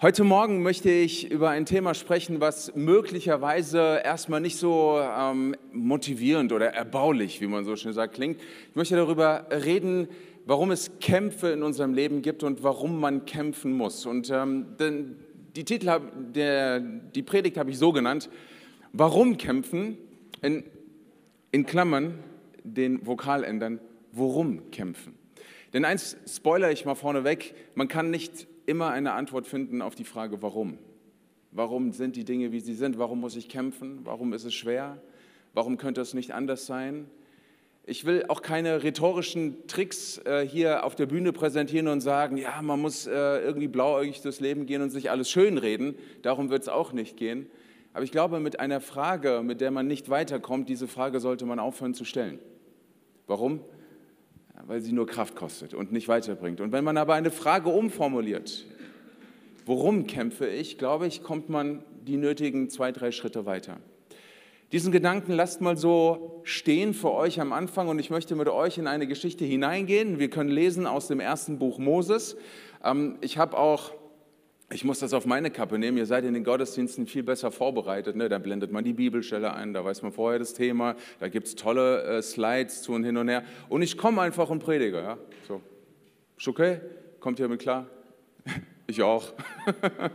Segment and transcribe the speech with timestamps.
[0.00, 6.52] Heute Morgen möchte ich über ein Thema sprechen, was möglicherweise erstmal nicht so ähm, motivierend
[6.52, 8.40] oder erbaulich, wie man so schön sagt, klingt.
[8.70, 10.06] Ich möchte darüber reden,
[10.46, 14.06] warum es Kämpfe in unserem Leben gibt und warum man kämpfen muss.
[14.06, 15.16] Und ähm, denn
[15.56, 16.00] die Titel,
[16.32, 18.30] der, die Predigt habe ich so genannt,
[18.92, 19.98] warum kämpfen,
[20.42, 20.62] in,
[21.50, 22.20] in Klammern
[22.62, 23.80] den Vokal ändern,
[24.12, 25.18] worum kämpfen.
[25.72, 30.04] Denn eins spoiler ich mal vorneweg, man kann nicht immer eine Antwort finden auf die
[30.04, 30.78] Frage, warum.
[31.50, 32.98] Warum sind die Dinge, wie sie sind?
[32.98, 34.00] Warum muss ich kämpfen?
[34.04, 35.00] Warum ist es schwer?
[35.54, 37.08] Warum könnte es nicht anders sein?
[37.86, 42.60] Ich will auch keine rhetorischen Tricks äh, hier auf der Bühne präsentieren und sagen, ja,
[42.60, 45.94] man muss äh, irgendwie blauäugig durchs Leben gehen und sich alles schönreden.
[46.20, 47.46] Darum wird es auch nicht gehen.
[47.94, 51.58] Aber ich glaube, mit einer Frage, mit der man nicht weiterkommt, diese Frage sollte man
[51.58, 52.38] aufhören zu stellen.
[53.26, 53.60] Warum?
[54.66, 56.60] Weil sie nur Kraft kostet und nicht weiterbringt.
[56.60, 58.66] Und wenn man aber eine Frage umformuliert,
[59.66, 63.78] worum kämpfe ich, glaube ich, kommt man die nötigen zwei, drei Schritte weiter.
[64.72, 68.76] Diesen Gedanken lasst mal so stehen für euch am Anfang und ich möchte mit euch
[68.76, 70.18] in eine Geschichte hineingehen.
[70.18, 72.36] Wir können lesen aus dem ersten Buch Moses.
[72.84, 73.92] Ähm, ich habe auch
[74.70, 75.96] ich muss das auf meine Kappe nehmen.
[75.96, 78.16] Ihr seid in den Gottesdiensten viel besser vorbereitet.
[78.16, 78.28] Ne?
[78.28, 81.56] Da blendet man die Bibelstelle ein, da weiß man vorher das Thema, da gibt es
[81.56, 83.44] tolle äh, Slides zu und hin und her.
[83.68, 84.98] Und ich komme einfach und predige.
[84.98, 85.18] Ja?
[85.46, 85.62] So.
[86.36, 86.80] Ist okay?
[87.20, 87.86] Kommt ihr mit klar?
[88.90, 89.34] Ich auch.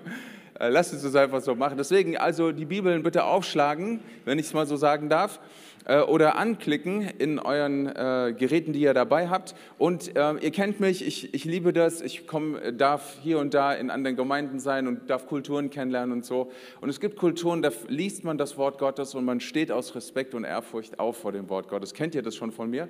[0.59, 1.77] Äh, lasst uns das einfach so machen.
[1.77, 5.39] Deswegen also die Bibeln bitte aufschlagen, wenn ich es mal so sagen darf.
[5.85, 9.53] Äh, oder anklicken in euren äh, Geräten, die ihr dabei habt.
[9.77, 13.73] Und äh, ihr kennt mich, ich, ich liebe das, ich komm, darf hier und da
[13.73, 16.51] in anderen Gemeinden sein und darf Kulturen kennenlernen und so.
[16.79, 20.33] Und es gibt Kulturen, da liest man das Wort Gottes und man steht aus Respekt
[20.33, 21.93] und Ehrfurcht auf vor dem Wort Gottes.
[21.93, 22.87] Kennt ihr das schon von mir?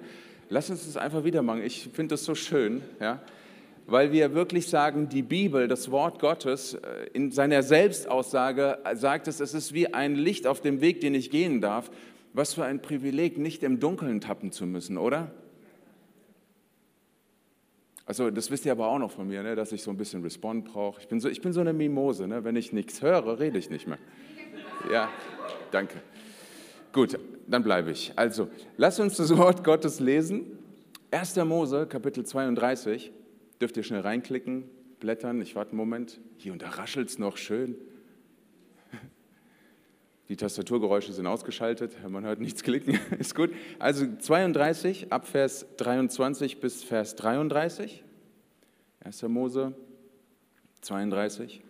[0.50, 1.64] Lasst uns das einfach wieder machen.
[1.64, 3.22] Ich finde das so schön, ja
[3.86, 6.78] weil wir wirklich sagen, die Bibel, das Wort Gottes,
[7.12, 11.30] in seiner Selbstaussage sagt es, es ist wie ein Licht auf dem Weg, den ich
[11.30, 11.92] gehen darf.
[12.34, 15.32] Was für ein Privileg, nicht im Dunkeln tappen zu müssen, oder?
[18.06, 20.24] Also das wisst ihr aber auch noch von mir, ne, dass ich so ein bisschen
[20.24, 21.00] Respond brauche.
[21.00, 22.44] Ich bin so, ich bin so eine Mimose, ne?
[22.44, 24.00] wenn ich nichts höre, rede ich nicht mehr.
[24.92, 25.10] Ja,
[25.72, 26.02] danke.
[26.92, 27.18] Gut,
[27.48, 28.12] dann bleibe ich.
[28.16, 30.60] Also, lasst uns das Wort Gottes lesen.
[31.12, 31.36] 1.
[31.38, 33.12] Mose, Kapitel 32.
[33.62, 34.66] Dürft ihr schnell reinklicken,
[35.00, 35.42] blättern.
[35.42, 36.20] Ich warte einen Moment.
[36.38, 37.76] Hier und da raschelt es noch schön.
[40.30, 43.52] Die Tastaturgeräusche sind ausgeschaltet, man hört nichts klicken, ist gut.
[43.78, 48.04] Also 32 ab Vers 23 bis Vers 33,
[49.02, 49.22] 1.
[49.24, 49.76] Mose
[50.82, 51.62] 32.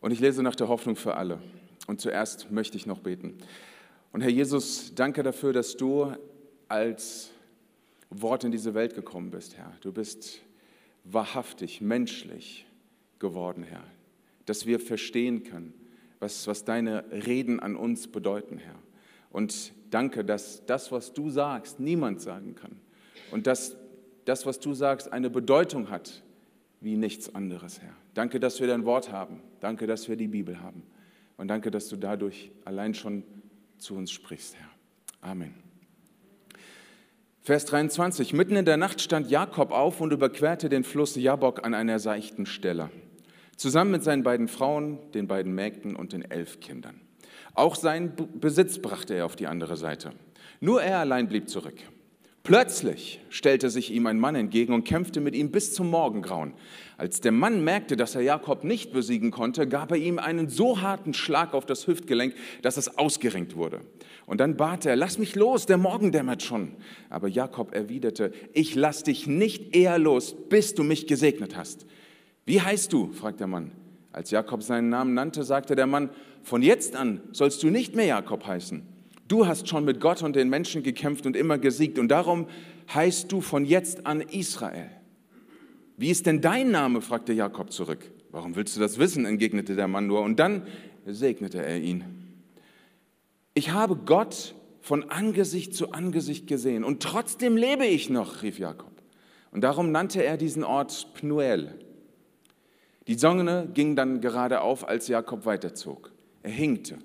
[0.00, 1.40] Und ich lese nach der Hoffnung für alle.
[1.86, 3.38] Und zuerst möchte ich noch beten.
[4.12, 6.12] Und Herr Jesus, danke dafür, dass du
[6.68, 7.30] als
[8.10, 9.72] Wort in diese Welt gekommen bist, Herr.
[9.80, 10.40] Du bist
[11.04, 12.66] wahrhaftig, menschlich
[13.20, 13.84] geworden, Herr.
[14.46, 15.74] Dass wir verstehen können,
[16.20, 18.76] was, was deine Reden an uns bedeuten, Herr.
[19.30, 22.76] Und danke, dass das, was du sagst, niemand sagen kann.
[23.32, 23.76] Und dass
[24.26, 26.22] das, was du sagst, eine Bedeutung hat
[26.80, 27.94] wie nichts anderes, Herr.
[28.14, 29.42] Danke, dass wir dein Wort haben.
[29.60, 30.82] Danke, dass wir die Bibel haben.
[31.36, 33.24] Und danke, dass du dadurch allein schon
[33.78, 34.68] zu uns sprichst, Herr.
[35.30, 35.54] Amen.
[37.42, 38.34] Vers 23.
[38.34, 42.44] Mitten in der Nacht stand Jakob auf und überquerte den Fluss Jabok an einer seichten
[42.44, 42.90] Stelle
[43.60, 46.98] zusammen mit seinen beiden Frauen, den beiden Mägden und den elf Kindern.
[47.52, 50.12] Auch seinen Besitz brachte er auf die andere Seite.
[50.60, 51.74] Nur er allein blieb zurück.
[52.42, 56.54] Plötzlich stellte sich ihm ein Mann entgegen und kämpfte mit ihm bis zum Morgengrauen.
[56.96, 60.80] Als der Mann merkte, dass er Jakob nicht besiegen konnte, gab er ihm einen so
[60.80, 63.80] harten Schlag auf das Hüftgelenk, dass es ausgerenkt wurde.
[64.24, 66.76] Und dann bat er, lass mich los, der Morgen dämmert schon.
[67.10, 71.84] Aber Jakob erwiderte, ich lass dich nicht eher los, bis du mich gesegnet hast.
[72.44, 73.12] Wie heißt du?
[73.12, 73.72] fragt der Mann.
[74.12, 76.10] Als Jakob seinen Namen nannte, sagte der Mann,
[76.42, 78.82] von jetzt an sollst du nicht mehr Jakob heißen.
[79.28, 82.48] Du hast schon mit Gott und den Menschen gekämpft und immer gesiegt und darum
[82.92, 84.90] heißt du von jetzt an Israel.
[85.96, 87.00] Wie ist denn dein Name?
[87.00, 88.10] fragte Jakob zurück.
[88.32, 89.26] Warum willst du das wissen?
[89.26, 90.62] entgegnete der Mann nur und dann
[91.06, 92.04] segnete er ihn.
[93.54, 98.90] Ich habe Gott von Angesicht zu Angesicht gesehen und trotzdem lebe ich noch, rief Jakob.
[99.52, 101.74] Und darum nannte er diesen Ort Pnuel,
[103.10, 106.12] die Sonne ging dann gerade auf, als Jakob weiterzog.
[106.44, 106.96] Er hinkte,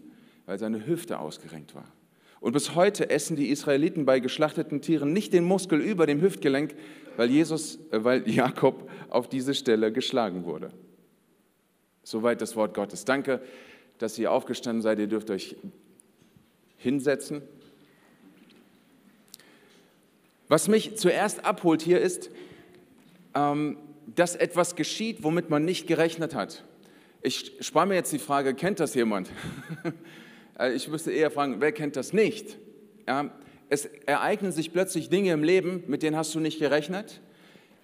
[0.45, 1.91] weil seine Hüfte ausgerenkt war.
[2.39, 6.75] Und bis heute essen die Israeliten bei geschlachteten Tieren nicht den Muskel über dem Hüftgelenk,
[7.17, 10.69] weil, Jesus, äh, weil Jakob auf diese Stelle geschlagen wurde.
[12.03, 13.03] Soweit das Wort Gottes.
[13.05, 13.41] Danke,
[13.97, 14.99] dass ihr aufgestanden seid.
[14.99, 15.55] Ihr dürft euch
[16.77, 17.41] hinsetzen.
[20.49, 22.29] Was mich zuerst abholt hier ist,
[23.33, 23.77] ähm,
[24.15, 26.63] dass etwas geschieht, womit man nicht gerechnet hat.
[27.21, 29.29] Ich spare mir jetzt die Frage, kennt das jemand?
[30.57, 32.57] Äh, ich müsste eher fragen, wer kennt das nicht?
[33.05, 33.29] Ja,
[33.67, 37.19] es ereignen sich plötzlich Dinge im Leben, mit denen hast du nicht gerechnet,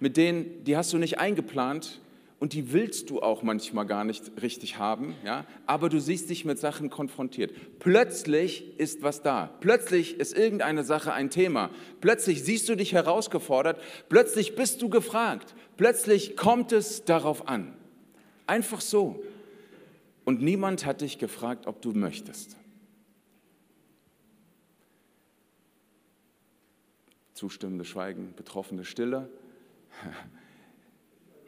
[0.00, 2.00] mit denen, die hast du nicht eingeplant
[2.42, 5.46] und die willst du auch manchmal gar nicht richtig haben, ja?
[5.64, 7.52] aber du siehst dich mit Sachen konfrontiert.
[7.78, 9.56] Plötzlich ist was da.
[9.60, 11.70] Plötzlich ist irgendeine Sache ein Thema.
[12.00, 13.80] Plötzlich siehst du dich herausgefordert.
[14.08, 15.54] Plötzlich bist du gefragt.
[15.76, 17.76] Plötzlich kommt es darauf an.
[18.48, 19.22] Einfach so.
[20.24, 22.56] Und niemand hat dich gefragt, ob du möchtest.
[27.34, 29.30] Zustimmende Schweigen, betroffene Stille.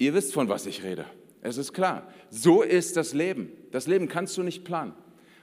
[0.04, 1.06] Ihr wisst, von was ich rede.
[1.40, 2.06] Es ist klar.
[2.28, 3.50] So ist das Leben.
[3.70, 4.92] Das Leben kannst du nicht planen.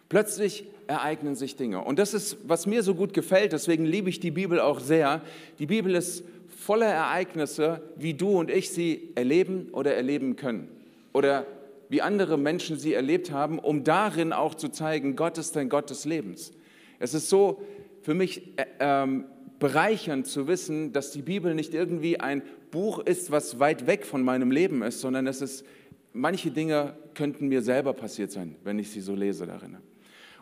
[0.08, 1.84] Plötzlich ereignen sich Dinge.
[1.84, 3.54] Und das ist, was mir so gut gefällt.
[3.54, 5.24] Deswegen liebe ich die Bibel auch sehr.
[5.58, 10.68] Die Bibel ist voller Ereignisse, wie du und ich sie erleben oder erleben können.
[11.12, 11.48] Oder
[11.90, 15.90] wie andere Menschen sie erlebt haben, um darin auch zu zeigen, Gott ist ein Gott
[15.90, 16.52] des Lebens.
[17.00, 17.64] Es ist so
[18.04, 19.26] für mich äh, ähm,
[19.58, 24.24] bereichernd zu wissen, dass die Bibel nicht irgendwie ein Buch ist, was weit weg von
[24.24, 25.66] meinem Leben ist, sondern es ist,
[26.14, 29.78] manche Dinge könnten mir selber passiert sein, wenn ich sie so lese darin.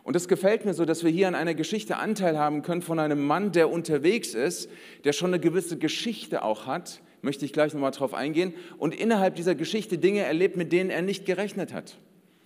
[0.04, 3.00] Und es gefällt mir so, dass wir hier an einer Geschichte Anteil haben können von
[3.00, 4.70] einem Mann, der unterwegs ist,
[5.04, 9.36] der schon eine gewisse Geschichte auch hat, möchte ich gleich nochmal drauf eingehen, und innerhalb
[9.36, 11.98] dieser Geschichte Dinge erlebt, mit denen er nicht gerechnet hat.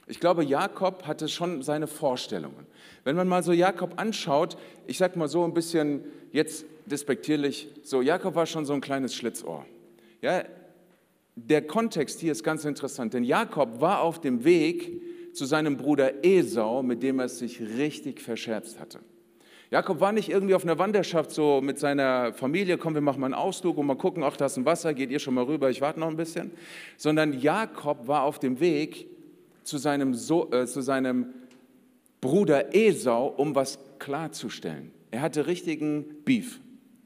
[0.07, 2.65] Ich glaube, Jakob hatte schon seine Vorstellungen.
[3.03, 4.57] Wenn man mal so Jakob anschaut,
[4.88, 9.15] ich sag mal so ein bisschen jetzt despektierlich, so Jakob war schon so ein kleines
[9.15, 9.65] Schlitzohr.
[10.21, 10.44] Ja,
[11.35, 15.01] der Kontext hier ist ganz interessant, denn Jakob war auf dem Weg
[15.33, 19.00] zu seinem Bruder Esau, mit dem er sich richtig verscherzt hatte.
[19.71, 23.25] Jakob war nicht irgendwie auf einer Wanderschaft so mit seiner Familie, komm, wir machen mal
[23.25, 25.71] einen Ausflug und mal gucken, ach, da ist ein Wasser, geht ihr schon mal rüber,
[25.71, 26.51] ich warte noch ein bisschen.
[26.95, 29.07] Sondern Jakob war auf dem Weg
[29.63, 31.33] zu seinem, so äh, zu seinem
[32.21, 34.91] Bruder Esau, um was klarzustellen.
[35.09, 36.59] Er hatte richtigen Beef,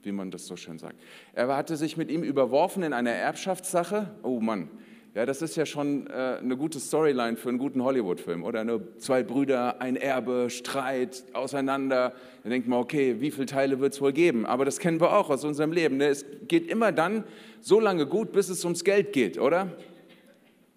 [0.07, 0.95] wie man das so schön sagt.
[1.33, 4.09] Er hatte sich mit ihm überworfen in einer Erbschaftssache.
[4.23, 4.69] Oh Mann,
[5.13, 8.63] ja, das ist ja schon äh, eine gute Storyline für einen guten Hollywood-Film, oder?
[8.63, 12.13] Nur zwei Brüder, ein Erbe, Streit, auseinander.
[12.43, 14.45] Da denkt man, okay, wie viele Teile wird es wohl geben?
[14.45, 15.97] Aber das kennen wir auch aus unserem Leben.
[15.97, 16.07] Ne?
[16.07, 17.25] Es geht immer dann
[17.61, 19.75] so lange gut, bis es ums Geld geht, oder?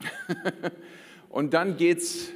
[1.29, 2.33] Und dann geht es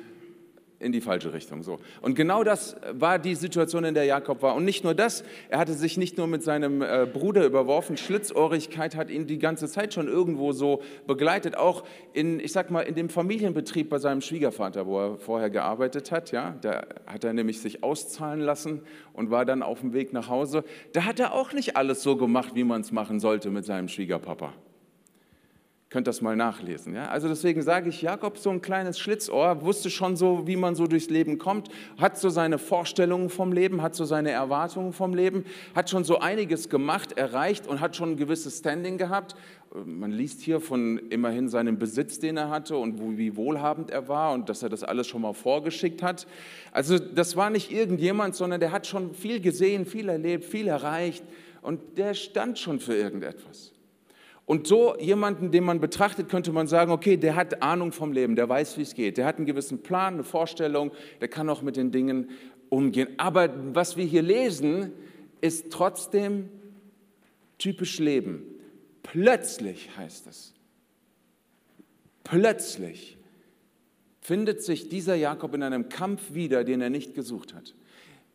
[0.85, 1.63] in die falsche Richtung.
[1.63, 1.79] So.
[2.03, 4.55] Und genau das war die Situation, in der Jakob war.
[4.55, 8.95] Und nicht nur das, er hatte sich nicht nur mit seinem äh, Bruder überworfen, Schlitzohrigkeit
[8.95, 12.95] hat ihn die ganze Zeit schon irgendwo so begleitet, auch in, ich sag mal, in
[12.95, 16.31] dem Familienbetrieb bei seinem Schwiegervater, wo er vorher gearbeitet hat.
[16.31, 18.83] Ja, da hat er nämlich sich auszahlen lassen
[19.15, 20.65] und war dann auf dem Weg nach Hause.
[20.93, 23.89] Da hat er auch nicht alles so gemacht, wie man es machen sollte mit seinem
[23.89, 24.53] Schwiegerpapa
[25.95, 26.93] könnt das mal nachlesen.
[26.93, 27.07] Ja?
[27.07, 30.89] Also deswegen sage ich, Jakob, so ein kleines Schlitzohr, wusste schon so, wie man so
[30.89, 31.69] durchs Leben kommt,
[31.99, 36.19] hat so seine Vorstellungen vom Leben, hat so seine Erwartungen vom Leben, hat schon so
[36.19, 39.37] einiges gemacht, erreicht und hat schon ein gewisses Standing gehabt.
[39.85, 44.33] Man liest hier von immerhin seinem Besitz, den er hatte und wie wohlhabend er war
[44.33, 46.27] und dass er das alles schon mal vorgeschickt hat.
[46.73, 51.23] Also das war nicht irgendjemand, sondern der hat schon viel gesehen, viel erlebt, viel erreicht
[51.63, 53.74] und der stand schon für irgendetwas.
[54.47, 58.37] Und so jemanden, den man betrachtet, könnte man sagen, okay, der hat Ahnung vom Leben,
[58.37, 61.63] der weiß, wie es geht, der hat einen gewissen Plan, eine Vorstellung, der kann auch
[61.63, 62.31] mit den Dingen
[62.69, 63.09] umgehen.
[63.17, 64.93] Aber was wir hier lesen,
[65.41, 66.51] ist trotzdem
[67.59, 68.43] typisch Leben.
[69.03, 70.55] Plötzlich heißt es,
[72.23, 73.17] plötzlich
[74.21, 77.75] findet sich dieser Jakob in einem Kampf wieder, den er nicht gesucht hat.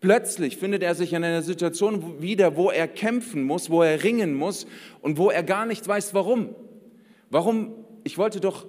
[0.01, 4.34] Plötzlich findet er sich in einer Situation wieder, wo er kämpfen muss, wo er ringen
[4.34, 4.65] muss
[5.01, 6.56] und wo er gar nicht weiß, warum.
[7.29, 7.74] Warum?
[8.03, 8.65] Ich wollte doch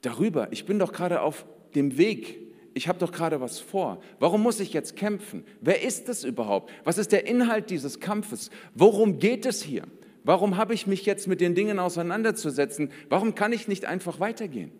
[0.00, 2.38] darüber, ich bin doch gerade auf dem Weg,
[2.72, 4.00] ich habe doch gerade was vor.
[4.20, 5.44] Warum muss ich jetzt kämpfen?
[5.60, 6.70] Wer ist es überhaupt?
[6.84, 8.50] Was ist der Inhalt dieses Kampfes?
[8.74, 9.82] Worum geht es hier?
[10.24, 12.90] Warum habe ich mich jetzt mit den Dingen auseinanderzusetzen?
[13.08, 14.70] Warum kann ich nicht einfach weitergehen?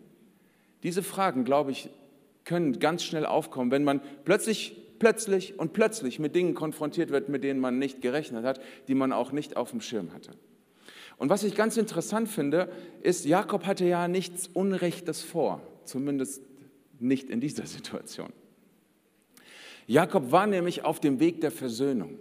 [0.83, 1.91] Diese Fragen, glaube ich,
[2.45, 7.45] können ganz schnell aufkommen, wenn man plötzlich plötzlich und plötzlich mit Dingen konfrontiert wird, mit
[7.45, 10.33] denen man nicht gerechnet hat, die man auch nicht auf dem Schirm hatte.
[11.17, 12.71] Und was ich ganz interessant finde,
[13.03, 16.43] ist, Jakob hatte ja nichts Unrechtes vor, zumindest
[17.01, 18.33] nicht in dieser Situation.
[19.87, 22.19] Jakob war nämlich auf dem Weg der Versöhnung.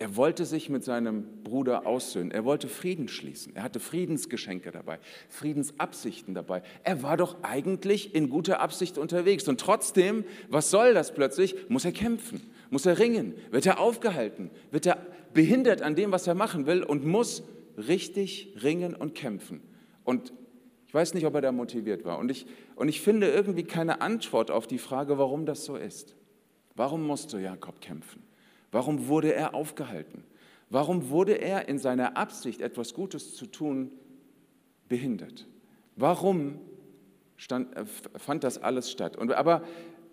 [0.00, 2.30] Er wollte sich mit seinem Bruder aussöhnen.
[2.30, 3.54] Er wollte Frieden schließen.
[3.54, 6.62] Er hatte Friedensgeschenke dabei, Friedensabsichten dabei.
[6.84, 9.46] Er war doch eigentlich in guter Absicht unterwegs.
[9.46, 11.54] Und trotzdem, was soll das plötzlich?
[11.68, 12.40] Muss er kämpfen,
[12.70, 16.82] muss er ringen, wird er aufgehalten, wird er behindert an dem, was er machen will
[16.82, 17.42] und muss
[17.76, 19.60] richtig ringen und kämpfen.
[20.04, 20.32] Und
[20.88, 22.18] Ich weiß nicht, ob er da motiviert war.
[22.18, 26.16] Und ich, und ich finde irgendwie keine Antwort auf die Frage, warum das so ist.
[26.74, 28.29] Warum musste Jakob kämpfen?
[28.72, 30.24] Warum wurde er aufgehalten?
[30.68, 33.90] Warum wurde er in seiner Absicht, etwas Gutes zu tun,
[34.88, 35.46] behindert?
[35.96, 36.60] Warum
[37.36, 37.84] stand, äh,
[38.16, 39.16] fand das alles statt?
[39.16, 39.62] Und, aber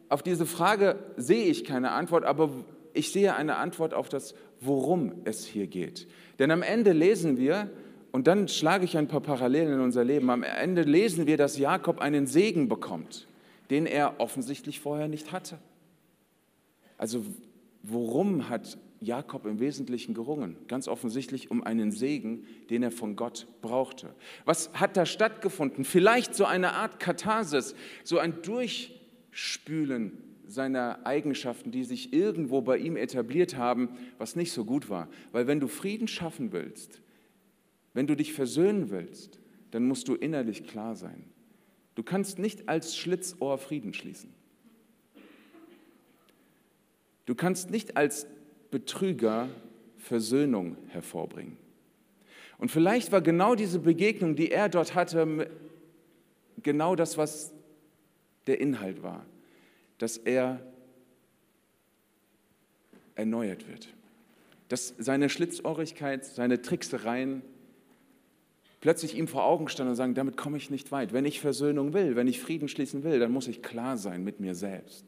[0.09, 2.49] auf diese Frage sehe ich keine Antwort, aber
[2.93, 6.07] ich sehe eine Antwort auf das, worum es hier geht.
[6.39, 7.69] Denn am Ende lesen wir,
[8.11, 11.57] und dann schlage ich ein paar Parallelen in unser Leben, am Ende lesen wir, dass
[11.57, 13.27] Jakob einen Segen bekommt,
[13.69, 15.59] den er offensichtlich vorher nicht hatte.
[16.97, 17.23] Also
[17.83, 20.57] worum hat Jakob im Wesentlichen gerungen?
[20.67, 24.13] Ganz offensichtlich um einen Segen, den er von Gott brauchte.
[24.45, 25.85] Was hat da stattgefunden?
[25.85, 32.95] Vielleicht so eine Art Katharsis, so ein Durchspülen seiner Eigenschaften, die sich irgendwo bei ihm
[32.95, 35.09] etabliert haben, was nicht so gut war.
[35.31, 37.01] Weil wenn du Frieden schaffen willst,
[37.93, 39.39] wenn du dich versöhnen willst,
[39.71, 41.25] dann musst du innerlich klar sein.
[41.95, 44.36] Du kannst nicht als Schlitzohr Frieden schließen.
[47.27, 48.25] Du kannst nicht als
[48.71, 49.49] Betrüger
[49.97, 51.57] Versöhnung hervorbringen.
[52.57, 55.51] Und vielleicht war genau diese Begegnung, die er dort hatte,
[56.63, 57.53] genau das, was
[58.47, 59.25] der Inhalt war
[59.97, 60.59] dass er
[63.15, 63.89] erneuert wird.
[64.69, 67.41] Dass seine Schlitzohrigkeit, seine Tricksereien
[68.79, 71.13] plötzlich ihm vor Augen standen und sagen, damit komme ich nicht weit.
[71.13, 74.39] Wenn ich Versöhnung will, wenn ich Frieden schließen will, dann muss ich klar sein mit
[74.39, 75.05] mir selbst.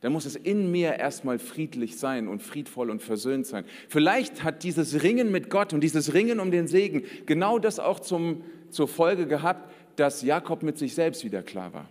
[0.00, 3.64] Dann muss es in mir erstmal friedlich sein und friedvoll und versöhnt sein.
[3.88, 8.00] Vielleicht hat dieses Ringen mit Gott und dieses Ringen um den Segen genau das auch
[8.00, 11.88] zum, zur Folge gehabt, dass Jakob mit sich selbst wieder klar war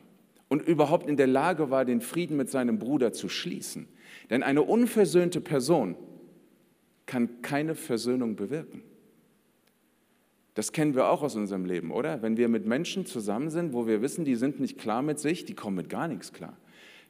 [0.48, 3.88] und überhaupt in der Lage war, den Frieden mit seinem Bruder zu schließen.
[4.30, 5.96] Denn eine unversöhnte Person
[7.06, 8.82] kann keine Versöhnung bewirken.
[10.56, 12.22] Das kennen wir auch aus unserem Leben, oder?
[12.22, 15.46] Wenn wir mit Menschen zusammen sind, wo wir wissen, die sind nicht klar mit sich,
[15.46, 16.58] die kommen mit gar nichts klar.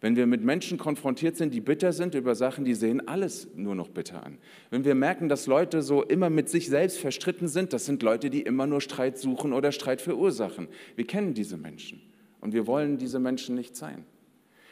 [0.01, 3.75] Wenn wir mit Menschen konfrontiert sind, die bitter sind über Sachen, die sehen alles nur
[3.75, 4.37] noch bitter an.
[4.69, 8.29] Wenn wir merken, dass Leute so immer mit sich selbst verstritten sind, das sind Leute,
[8.29, 10.69] die immer nur Streit suchen oder Streit verursachen.
[10.95, 12.01] Wir kennen diese Menschen.
[12.39, 14.05] Und wir wollen diese Menschen nicht sein.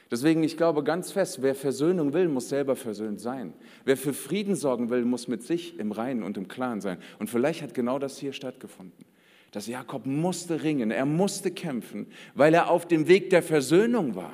[0.10, 3.52] Deswegen, ich glaube ganz fest, wer Versöhnung will, muss selber versöhnt sein.
[3.84, 6.98] Wer für Frieden sorgen will, muss mit sich im Reinen und im Klaren sein.
[7.20, 9.06] Und vielleicht hat genau das hier stattgefunden.
[9.52, 14.34] Dass Jakob musste ringen, er musste kämpfen, weil er auf dem Weg der Versöhnung war.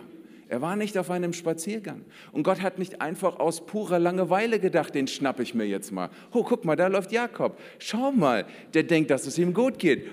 [0.53, 2.05] Er war nicht auf einem Spaziergang.
[2.31, 6.11] Und Gott hat nicht einfach aus purer Langeweile gedacht, den schnapp ich mir jetzt mal.
[6.31, 7.57] Oh, guck mal, da läuft Jakob.
[7.79, 8.45] Schau mal,
[8.75, 10.11] der denkt, dass es ihm gut geht.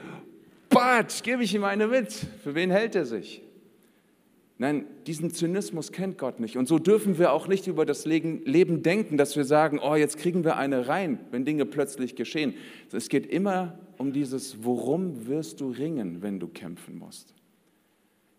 [0.71, 2.11] Batsch, gebe ich ihm eine mit.
[2.43, 3.43] Für wen hält er sich?
[4.57, 6.57] Nein, diesen Zynismus kennt Gott nicht.
[6.57, 10.17] Und so dürfen wir auch nicht über das Leben denken, dass wir sagen, oh, jetzt
[10.17, 12.55] kriegen wir eine rein, wenn Dinge plötzlich geschehen.
[12.91, 17.35] Es geht immer um dieses, worum wirst du ringen, wenn du kämpfen musst.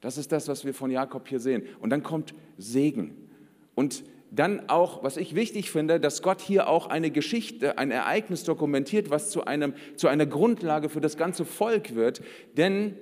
[0.01, 1.63] Das ist das, was wir von Jakob hier sehen.
[1.79, 3.29] Und dann kommt Segen.
[3.75, 8.43] Und dann auch, was ich wichtig finde, dass Gott hier auch eine Geschichte, ein Ereignis
[8.43, 12.21] dokumentiert, was zu, einem, zu einer Grundlage für das ganze Volk wird.
[12.55, 12.95] Denn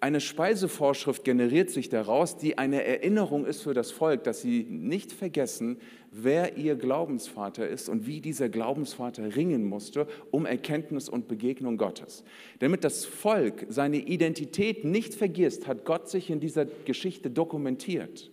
[0.00, 5.12] eine Speisevorschrift generiert sich daraus, die eine Erinnerung ist für das Volk, dass sie nicht
[5.12, 5.76] vergessen,
[6.10, 12.24] wer ihr Glaubensvater ist und wie dieser Glaubensvater ringen musste um Erkenntnis und Begegnung Gottes.
[12.60, 18.30] Damit das Volk seine Identität nicht vergisst, hat Gott sich in dieser Geschichte dokumentiert.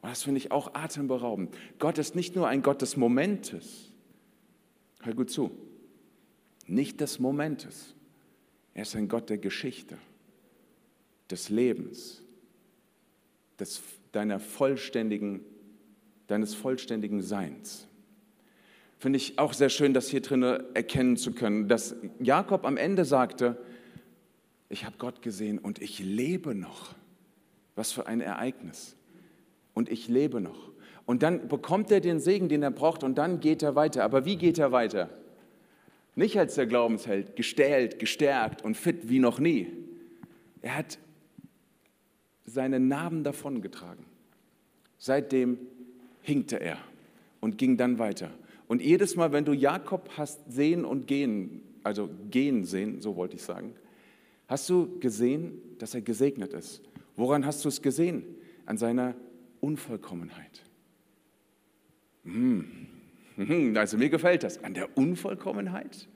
[0.00, 1.54] Und das finde ich auch atemberaubend.
[1.78, 3.92] Gott ist nicht nur ein Gott des Momentes.
[5.02, 5.50] Hör gut zu.
[6.66, 7.94] Nicht des Momentes.
[8.72, 9.98] Er ist ein Gott der Geschichte,
[11.30, 12.22] des Lebens,
[13.58, 15.40] des, deiner vollständigen,
[16.26, 17.86] deines vollständigen Seins.
[18.98, 23.04] Finde ich auch sehr schön, das hier drin erkennen zu können, dass Jakob am Ende
[23.04, 23.56] sagte,
[24.68, 26.94] ich habe Gott gesehen und ich lebe noch.
[27.74, 28.96] Was für ein Ereignis
[29.74, 30.70] und ich lebe noch.
[31.04, 34.02] Und dann bekommt er den Segen, den er braucht und dann geht er weiter.
[34.02, 35.10] Aber wie geht er weiter?
[36.14, 39.70] Nicht als der Glaubensheld, gestählt, gestärkt und fit wie noch nie.
[40.62, 40.98] Er hat
[42.46, 44.04] seine Narben davongetragen.
[44.98, 45.58] Seitdem
[46.22, 46.78] hinkte er
[47.40, 48.30] und ging dann weiter.
[48.68, 53.36] Und jedes Mal, wenn du Jakob hast sehen und gehen, also gehen sehen, so wollte
[53.36, 53.74] ich sagen,
[54.48, 56.82] hast du gesehen, dass er gesegnet ist.
[57.16, 58.24] Woran hast du es gesehen?
[58.64, 59.14] An seiner
[59.60, 60.62] Unvollkommenheit.
[62.24, 62.64] Hm.
[63.76, 64.64] Also mir gefällt das.
[64.64, 66.08] An der Unvollkommenheit?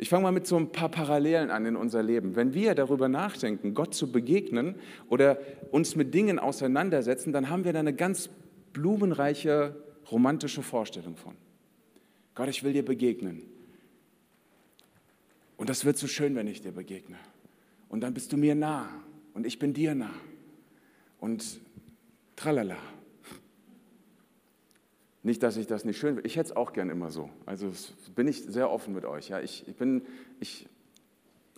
[0.00, 2.34] Ich fange mal mit so ein paar Parallelen an in unser Leben.
[2.34, 4.76] Wenn wir darüber nachdenken, Gott zu begegnen
[5.10, 5.38] oder
[5.72, 8.30] uns mit Dingen auseinandersetzen, dann haben wir da eine ganz
[8.72, 9.76] blumenreiche,
[10.10, 11.34] romantische Vorstellung von.
[12.34, 13.42] Gott, ich will dir begegnen.
[15.58, 17.16] Und das wird so schön, wenn ich dir begegne.
[17.90, 18.88] Und dann bist du mir nah
[19.34, 20.14] und ich bin dir nah.
[21.18, 21.60] Und
[22.36, 22.78] tralala.
[25.22, 26.20] Nicht, dass ich das nicht schön.
[26.24, 27.28] Ich hätte es auch gern immer so.
[27.44, 27.70] Also
[28.14, 29.28] bin ich sehr offen mit euch.
[29.28, 30.02] Ja, ich, ich bin,
[30.40, 30.66] ich,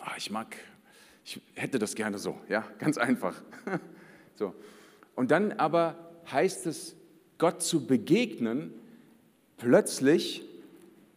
[0.00, 0.56] ach, ich mag,
[1.24, 2.36] ich hätte das gerne so.
[2.48, 3.40] Ja, ganz einfach.
[4.34, 4.54] so.
[5.14, 5.96] Und dann aber
[6.30, 6.96] heißt es,
[7.38, 8.72] Gott zu begegnen,
[9.58, 10.42] plötzlich,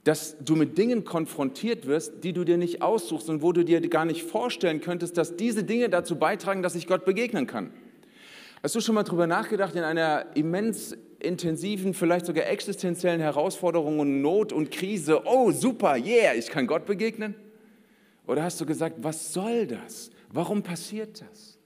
[0.04, 3.82] dass du mit Dingen konfrontiert wirst, die du dir nicht aussuchst und wo du dir
[3.90, 7.72] gar nicht vorstellen könntest, dass diese Dinge dazu beitragen, dass ich Gott begegnen kann.
[8.62, 10.96] Hast du schon mal darüber nachgedacht, in einer immens
[11.26, 16.86] intensiven, vielleicht sogar existenziellen Herausforderung und Not und Krise, oh super, yeah, ich kann Gott
[16.86, 17.36] begegnen?
[18.28, 20.12] Oder hast du gesagt, was soll das?
[20.32, 21.58] Warum passiert das?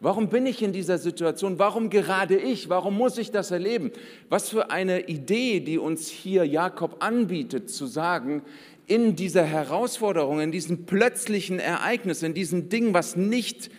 [0.00, 1.58] Warum bin ich in dieser Situation?
[1.58, 2.68] Warum gerade ich?
[2.68, 3.90] Warum muss ich das erleben?
[4.28, 8.42] Was für eine Idee, die uns hier Jakob anbietet, zu sagen,
[8.86, 13.70] in dieser Herausforderung, in diesem plötzlichen Ereignis, in diesem Ding, was nicht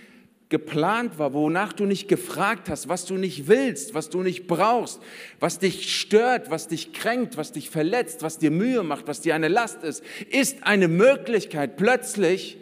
[0.50, 5.02] geplant war, wonach du nicht gefragt hast, was du nicht willst, was du nicht brauchst,
[5.40, 9.34] was dich stört, was dich kränkt, was dich verletzt, was dir Mühe macht, was dir
[9.34, 12.58] eine Last ist, ist eine Möglichkeit, plötzlich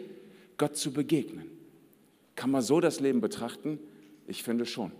[0.56, 1.44] Gott zu begegnen.
[2.36, 3.78] Kann man so das Leben betrachten?
[4.26, 4.90] Ich finde schon.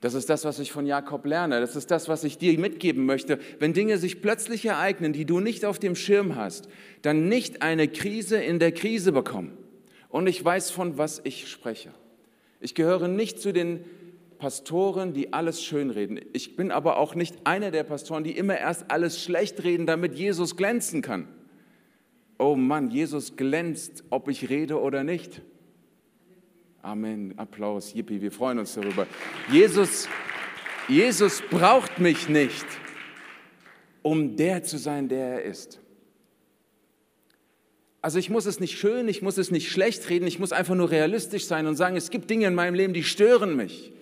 [0.00, 1.60] Das ist das, was ich von Jakob lerne.
[1.60, 3.40] Das ist das, was ich dir mitgeben möchte.
[3.58, 6.68] Wenn Dinge sich plötzlich ereignen, die du nicht auf dem Schirm hast,
[7.02, 9.58] dann nicht eine Krise in der Krise bekommen
[10.08, 11.92] und ich weiß, von was ich spreche.
[12.60, 13.84] Ich gehöre nicht zu den
[14.38, 16.20] Pastoren, die alles schönreden.
[16.32, 20.14] Ich bin aber auch nicht einer der Pastoren, die immer erst alles schlecht reden, damit
[20.14, 21.28] Jesus glänzen kann.
[22.38, 25.42] Oh Mann, Jesus glänzt, ob ich rede oder nicht.
[26.82, 27.36] Amen.
[27.36, 27.92] Applaus.
[27.92, 29.06] Yippie, wir freuen uns darüber.
[29.50, 30.08] Jesus,
[30.86, 32.64] Jesus braucht mich nicht,
[34.02, 35.80] um der zu sein, der er ist.
[38.00, 40.74] Also ich muss es nicht schön, ich muss es nicht schlecht reden, ich muss einfach
[40.74, 43.92] nur realistisch sein und sagen, es gibt Dinge in meinem Leben, die stören mich.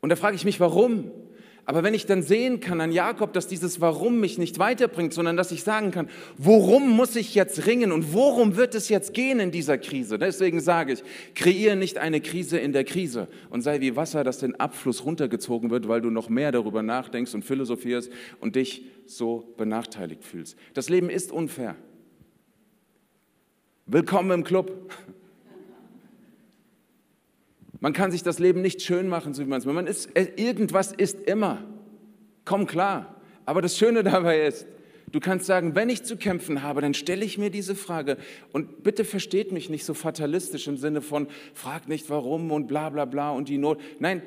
[0.00, 1.10] Und da frage ich mich, warum?
[1.68, 5.36] Aber wenn ich dann sehen kann an Jakob, dass dieses Warum mich nicht weiterbringt, sondern
[5.36, 6.08] dass ich sagen kann,
[6.38, 10.18] worum muss ich jetzt ringen und worum wird es jetzt gehen in dieser Krise?
[10.18, 11.02] Deswegen sage ich,
[11.34, 15.68] kreiere nicht eine Krise in der Krise und sei wie Wasser, das den Abfluss runtergezogen
[15.68, 18.10] wird, weil du noch mehr darüber nachdenkst und philosophierst
[18.40, 20.56] und dich so benachteiligt fühlst.
[20.72, 21.76] Das Leben ist unfair.
[23.90, 24.92] Willkommen im Club.
[27.80, 30.14] Man kann sich das Leben nicht schön machen, so wie man es man ist.
[30.14, 31.64] Äh, irgendwas ist immer.
[32.44, 33.16] Komm klar.
[33.46, 34.66] Aber das Schöne dabei ist,
[35.10, 38.18] du kannst sagen, wenn ich zu kämpfen habe, dann stelle ich mir diese Frage.
[38.52, 42.90] Und bitte versteht mich nicht so fatalistisch im Sinne von, frag nicht warum und bla
[42.90, 43.80] bla bla und die Not.
[44.00, 44.20] Nein,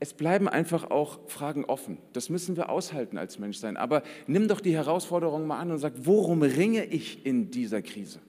[0.00, 1.96] es bleiben einfach auch Fragen offen.
[2.12, 3.78] Das müssen wir aushalten als Mensch sein.
[3.78, 8.20] Aber nimm doch die Herausforderung mal an und sag, worum ringe ich in dieser Krise?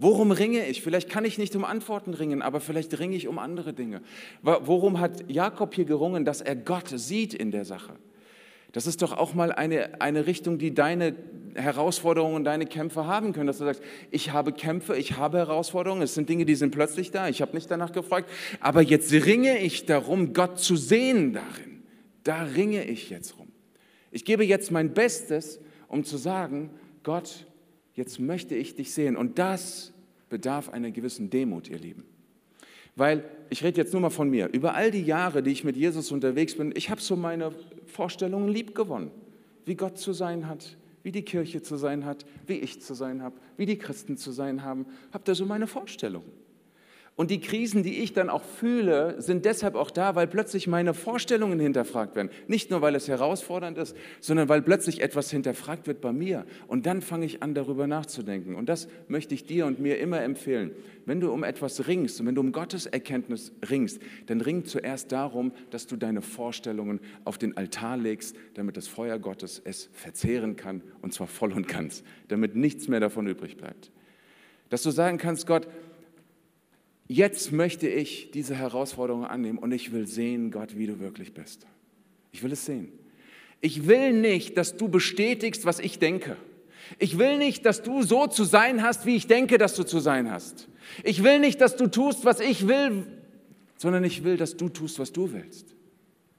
[0.00, 0.80] Worum ringe ich?
[0.80, 4.00] Vielleicht kann ich nicht um Antworten ringen, aber vielleicht ringe ich um andere Dinge.
[4.42, 7.92] Worum hat Jakob hier gerungen, dass er Gott sieht in der Sache?
[8.72, 11.16] Das ist doch auch mal eine, eine Richtung, die deine
[11.54, 16.14] Herausforderungen, deine Kämpfe haben können, dass du sagst, ich habe Kämpfe, ich habe Herausforderungen, es
[16.14, 19.84] sind Dinge, die sind plötzlich da, ich habe nicht danach gefragt, aber jetzt ringe ich
[19.86, 21.82] darum, Gott zu sehen darin.
[22.22, 23.48] Da ringe ich jetzt rum.
[24.12, 26.70] Ich gebe jetzt mein Bestes, um zu sagen,
[27.02, 27.46] Gott,
[27.94, 29.16] jetzt möchte ich dich sehen.
[29.16, 29.89] Und das
[30.30, 32.04] bedarf einer gewissen Demut, ihr Lieben.
[32.96, 35.76] Weil, ich rede jetzt nur mal von mir, über all die Jahre, die ich mit
[35.76, 37.52] Jesus unterwegs bin, ich habe so meine
[37.86, 39.10] Vorstellungen lieb gewonnen,
[39.64, 43.22] wie Gott zu sein hat, wie die Kirche zu sein hat, wie ich zu sein
[43.22, 46.30] habe, wie die Christen zu sein haben, habe da so meine Vorstellungen.
[47.20, 50.94] Und die Krisen, die ich dann auch fühle, sind deshalb auch da, weil plötzlich meine
[50.94, 52.30] Vorstellungen hinterfragt werden.
[52.48, 56.46] Nicht nur, weil es herausfordernd ist, sondern weil plötzlich etwas hinterfragt wird bei mir.
[56.66, 58.54] Und dann fange ich an, darüber nachzudenken.
[58.54, 60.70] Und das möchte ich dir und mir immer empfehlen.
[61.04, 65.12] Wenn du um etwas ringst und wenn du um Gottes Erkenntnis ringst, dann ring zuerst
[65.12, 70.56] darum, dass du deine Vorstellungen auf den Altar legst, damit das Feuer Gottes es verzehren
[70.56, 73.90] kann, und zwar voll und ganz, damit nichts mehr davon übrig bleibt.
[74.70, 75.66] Dass du sagen kannst, Gott,
[77.10, 81.66] jetzt möchte ich diese Herausforderung annehmen und ich will sehen, Gott, wie du wirklich bist.
[82.30, 82.92] Ich will es sehen.
[83.60, 86.36] Ich will nicht, dass du bestätigst, was ich denke.
[87.00, 89.98] Ich will nicht, dass du so zu sein hast, wie ich denke, dass du zu
[89.98, 90.68] sein hast.
[91.02, 93.06] Ich will nicht, dass du tust, was ich will,
[93.76, 95.74] sondern ich will, dass du tust, was du willst.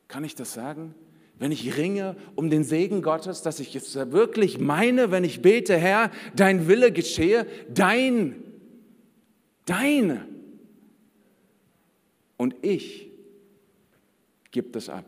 [0.08, 0.96] Kann ich das sagen?
[1.38, 5.76] Wenn ich ringe um den Segen Gottes, dass ich es wirklich meine, wenn ich bete,
[5.76, 8.36] Herr, dein Wille geschehe, dein,
[9.66, 10.22] dein
[12.42, 13.08] und ich
[14.50, 15.06] gebe das ab.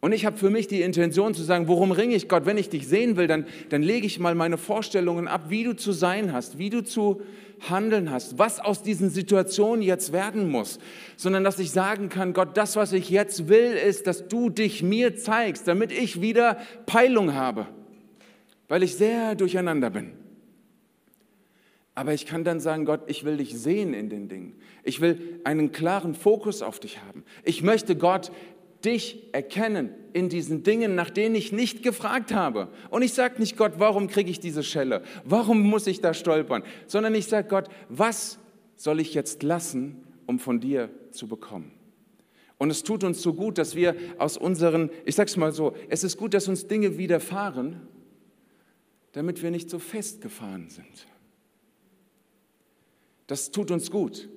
[0.00, 2.44] Und ich habe für mich die Intention zu sagen, worum ringe ich Gott?
[2.44, 5.74] Wenn ich dich sehen will, dann, dann lege ich mal meine Vorstellungen ab, wie du
[5.74, 7.22] zu sein hast, wie du zu
[7.70, 10.78] handeln hast, was aus diesen Situationen jetzt werden muss,
[11.16, 14.82] sondern dass ich sagen kann, Gott, das, was ich jetzt will, ist, dass du dich
[14.82, 17.68] mir zeigst, damit ich wieder Peilung habe,
[18.68, 20.25] weil ich sehr durcheinander bin.
[21.96, 24.54] Aber ich kann dann sagen, Gott, ich will dich sehen in den Dingen.
[24.84, 27.24] Ich will einen klaren Fokus auf dich haben.
[27.42, 28.30] Ich möchte, Gott,
[28.84, 32.68] dich erkennen in diesen Dingen, nach denen ich nicht gefragt habe.
[32.90, 35.02] Und ich sage nicht, Gott, warum kriege ich diese Schelle?
[35.24, 36.64] Warum muss ich da stolpern?
[36.86, 38.38] Sondern ich sage, Gott, was
[38.76, 41.72] soll ich jetzt lassen, um von dir zu bekommen?
[42.58, 45.74] Und es tut uns so gut, dass wir aus unseren, ich sage es mal so,
[45.88, 47.80] es ist gut, dass uns Dinge widerfahren,
[49.12, 51.06] damit wir nicht so festgefahren sind.
[53.26, 54.28] Das tut uns gut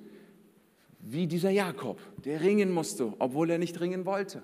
[1.02, 4.42] wie dieser Jakob, der ringen musste, obwohl er nicht ringen wollte,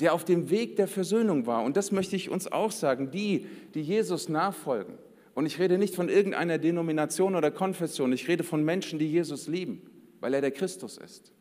[0.00, 1.64] der auf dem Weg der Versöhnung war.
[1.64, 4.94] Und das möchte ich uns auch sagen, die, die Jesus nachfolgen.
[5.34, 9.48] Und ich rede nicht von irgendeiner Denomination oder Konfession, ich rede von Menschen, die Jesus
[9.48, 9.82] lieben,
[10.20, 11.32] weil er der Christus ist.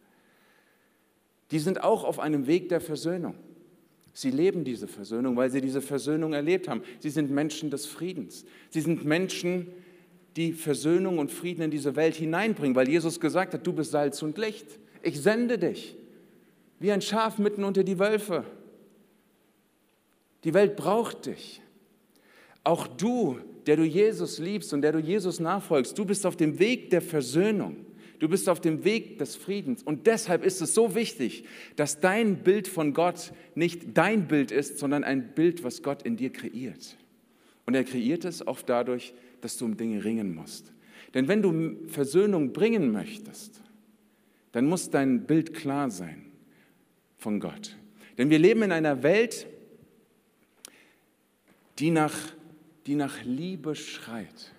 [1.51, 3.35] Die sind auch auf einem Weg der Versöhnung.
[4.13, 6.81] Sie leben diese Versöhnung, weil sie diese Versöhnung erlebt haben.
[6.99, 8.45] Sie sind Menschen des Friedens.
[8.69, 9.67] Sie sind Menschen,
[10.35, 14.21] die Versöhnung und Frieden in diese Welt hineinbringen, weil Jesus gesagt hat, du bist Salz
[14.21, 14.67] und Licht.
[15.01, 15.95] Ich sende dich
[16.79, 18.43] wie ein Schaf mitten unter die Wölfe.
[20.43, 21.61] Die Welt braucht dich.
[22.63, 26.59] Auch du, der du Jesus liebst und der du Jesus nachfolgst, du bist auf dem
[26.59, 27.77] Weg der Versöhnung.
[28.19, 29.83] Du bist auf dem Weg des Friedens.
[29.83, 31.45] Und deshalb ist es so wichtig,
[31.75, 36.15] dass dein Bild von Gott nicht dein Bild ist, sondern ein Bild, was Gott in
[36.15, 36.97] dir kreiert.
[37.65, 40.71] Und er kreiert es oft dadurch, dass du um Dinge ringen musst.
[41.13, 43.61] Denn wenn du Versöhnung bringen möchtest,
[44.51, 46.31] dann muss dein Bild klar sein
[47.17, 47.75] von Gott.
[48.17, 49.47] Denn wir leben in einer Welt,
[51.79, 52.15] die nach,
[52.85, 54.53] die nach Liebe schreit.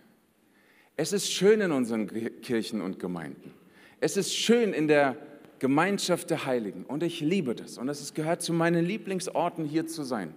[0.97, 2.07] Es ist schön in unseren
[2.41, 3.53] Kirchen und Gemeinden.
[4.01, 5.17] Es ist schön in der
[5.59, 10.03] Gemeinschaft der Heiligen und ich liebe das und es gehört zu meinen Lieblingsorten hier zu
[10.03, 10.35] sein.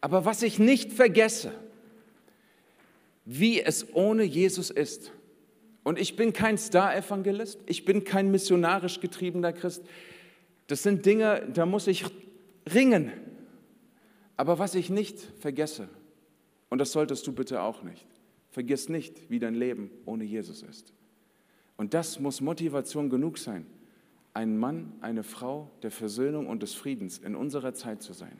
[0.00, 1.52] Aber was ich nicht vergesse,
[3.24, 5.12] wie es ohne Jesus ist.
[5.82, 9.82] Und ich bin kein Star-Evangelist, ich bin kein missionarisch getriebener Christ.
[10.66, 12.04] Das sind Dinge, da muss ich
[12.72, 13.12] ringen.
[14.36, 15.88] Aber was ich nicht vergesse,
[16.68, 18.06] und das solltest du bitte auch nicht,
[18.50, 20.92] vergiss nicht, wie dein Leben ohne Jesus ist.
[21.76, 23.66] Und das muss Motivation genug sein,
[24.34, 28.38] ein Mann, eine Frau der Versöhnung und des Friedens in unserer Zeit zu sein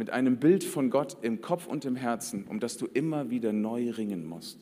[0.00, 3.52] mit einem Bild von Gott im Kopf und im Herzen, um das du immer wieder
[3.52, 4.58] neu ringen musst.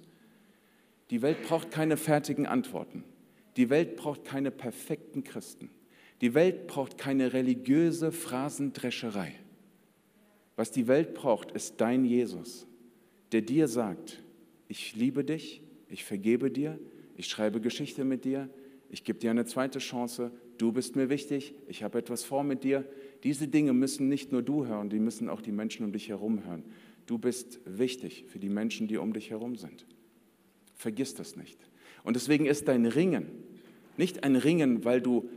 [1.10, 3.04] Die Welt braucht keine fertigen Antworten.
[3.56, 5.70] Die Welt braucht keine perfekten Christen.
[6.22, 9.32] Die Welt braucht keine religiöse Phrasendrescherei.
[10.56, 12.66] Was die Welt braucht, ist dein Jesus,
[13.30, 14.20] der dir sagt,
[14.66, 16.80] ich liebe dich, ich vergebe dir,
[17.16, 18.50] ich schreibe Geschichte mit dir,
[18.90, 22.64] ich gebe dir eine zweite Chance, du bist mir wichtig, ich habe etwas vor mit
[22.64, 22.84] dir,
[23.24, 26.44] diese Dinge müssen nicht nur du hören, die müssen auch die Menschen um dich herum
[26.44, 26.64] hören.
[27.06, 29.86] Du bist wichtig für die Menschen, die um dich herum sind.
[30.74, 31.58] Vergiss das nicht.
[32.04, 33.26] Und deswegen ist dein Ringen
[33.98, 35.28] nicht ein Ringen, weil du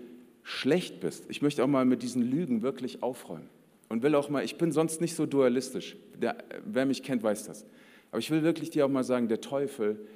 [0.44, 1.26] schlecht bist.
[1.30, 3.50] Ich möchte auch mal mit diesen Lügen wirklich aufräumen.
[3.90, 5.98] Und will auch mal, ich bin sonst nicht so dualistisch.
[6.22, 7.66] Der, wer mich kennt, weiß das.
[8.12, 10.08] Aber ich will wirklich dir auch mal sagen, der Teufel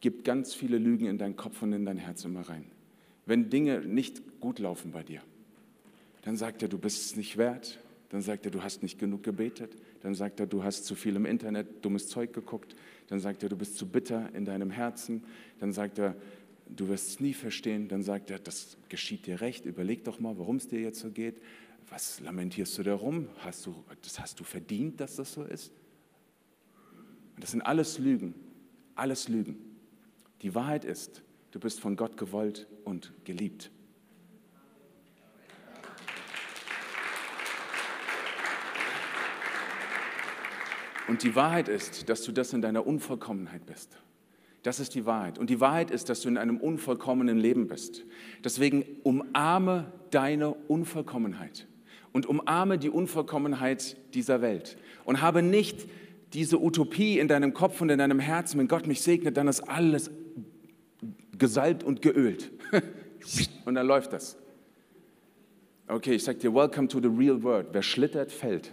[0.00, 2.64] gibt ganz viele Lügen in deinen Kopf und in dein Herz immer rein.
[3.26, 5.20] Wenn Dinge nicht gut laufen bei dir
[6.26, 7.78] dann sagt er, du bist es nicht wert.
[8.08, 9.76] Dann sagt er, du hast nicht genug gebetet.
[10.00, 12.74] Dann sagt er, du hast zu viel im Internet dummes Zeug geguckt.
[13.06, 15.22] Dann sagt er, du bist zu bitter in deinem Herzen.
[15.60, 16.16] Dann sagt er,
[16.68, 17.86] du wirst es nie verstehen.
[17.86, 19.66] Dann sagt er, das geschieht dir recht.
[19.66, 21.40] Überleg doch mal, warum es dir jetzt so geht.
[21.90, 23.28] Was lamentierst du darum?
[23.38, 25.70] Hast du, das hast du verdient, dass das so ist?
[27.38, 28.34] Das sind alles Lügen.
[28.96, 29.58] Alles Lügen.
[30.42, 33.70] Die Wahrheit ist, du bist von Gott gewollt und geliebt.
[41.16, 43.96] Und die Wahrheit ist, dass du das in deiner Unvollkommenheit bist.
[44.62, 45.38] Das ist die Wahrheit.
[45.38, 48.04] Und die Wahrheit ist, dass du in einem unvollkommenen Leben bist.
[48.44, 51.68] Deswegen umarme deine Unvollkommenheit
[52.12, 54.76] und umarme die Unvollkommenheit dieser Welt.
[55.06, 55.88] Und habe nicht
[56.34, 59.60] diese Utopie in deinem Kopf und in deinem Herzen, wenn Gott mich segnet, dann ist
[59.60, 60.10] alles
[61.38, 62.50] gesalbt und geölt.
[63.64, 64.36] und dann läuft das.
[65.88, 67.68] Okay, ich sage dir, welcome to the real world.
[67.72, 68.70] Wer schlittert, fällt.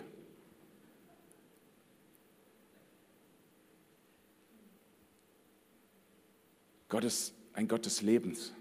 [6.93, 8.53] Gott ist ein Gott des Lebens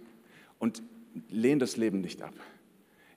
[0.59, 0.83] und
[1.29, 2.33] lehn das Leben nicht ab.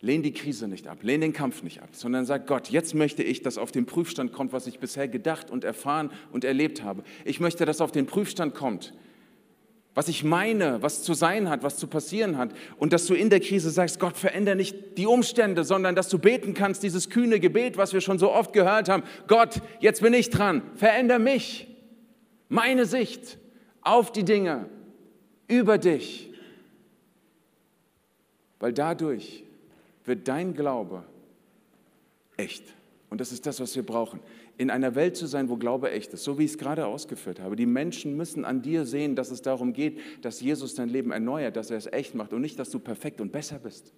[0.02, 3.24] Lehn die Krise nicht ab, lehn den Kampf nicht ab, sondern sag Gott, jetzt möchte
[3.24, 7.06] ich, dass auf den Prüfstand kommt, was ich bisher gedacht und erfahren und erlebt habe.
[7.24, 8.94] Ich möchte, dass auf den Prüfstand kommt,
[9.94, 12.50] was ich meine, was zu sein hat, was zu passieren hat.
[12.76, 16.20] Und dass du in der Krise sagst, Gott, verändere nicht die Umstände, sondern dass du
[16.20, 19.04] beten kannst, dieses kühne Gebet, was wir schon so oft gehört haben.
[19.28, 21.70] Gott, jetzt bin ich dran, verändere mich,
[22.50, 23.38] meine Sicht
[23.80, 24.70] auf die Dinge,
[25.48, 26.32] über dich.
[28.60, 29.44] Weil dadurch
[30.06, 31.04] wird dein Glaube
[32.38, 32.64] echt.
[33.10, 34.20] Und das ist das, was wir brauchen.
[34.58, 37.40] In einer Welt zu sein, wo Glaube echt ist, so wie ich es gerade ausgeführt
[37.40, 37.56] habe.
[37.56, 41.56] Die Menschen müssen an dir sehen, dass es darum geht, dass Jesus dein Leben erneuert,
[41.56, 43.94] dass er es echt macht und nicht, dass du perfekt und besser bist.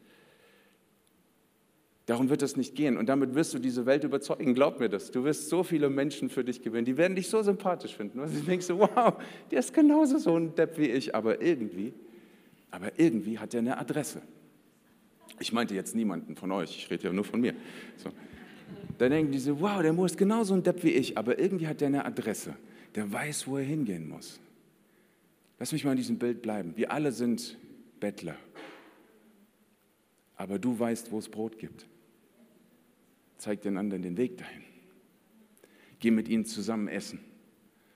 [2.08, 2.96] Darum wird es nicht gehen.
[2.96, 4.56] Und damit wirst du diese Welt überzeugen.
[4.56, 5.12] Glaub mir das.
[5.12, 6.86] Du wirst so viele Menschen für dich gewinnen.
[6.86, 8.22] Die werden dich so sympathisch finden.
[8.22, 9.15] Und du denkst so, wow,
[9.52, 11.13] der ist genauso so ein Depp wie ich.
[11.13, 11.93] Aber irgendwie,
[12.72, 14.22] aber irgendwie hat er eine Adresse.
[15.39, 17.54] Ich meinte jetzt niemanden von euch, ich rede ja nur von mir.
[17.98, 18.10] So.
[18.98, 21.67] Dann denken die so, wow, der Mo ist genauso ein Depp wie ich, aber irgendwie
[21.67, 22.56] hat der eine Adresse.
[22.96, 24.39] Der weiß, wo er hingehen muss.
[25.60, 26.72] Lass mich mal in diesem Bild bleiben.
[26.78, 27.58] Wir alle sind
[28.00, 28.38] Bettler.
[30.38, 31.86] Aber du weißt, wo es Brot gibt.
[33.38, 34.63] Zeig den anderen den Weg dahin.
[36.00, 37.19] Geh mit ihnen zusammen essen.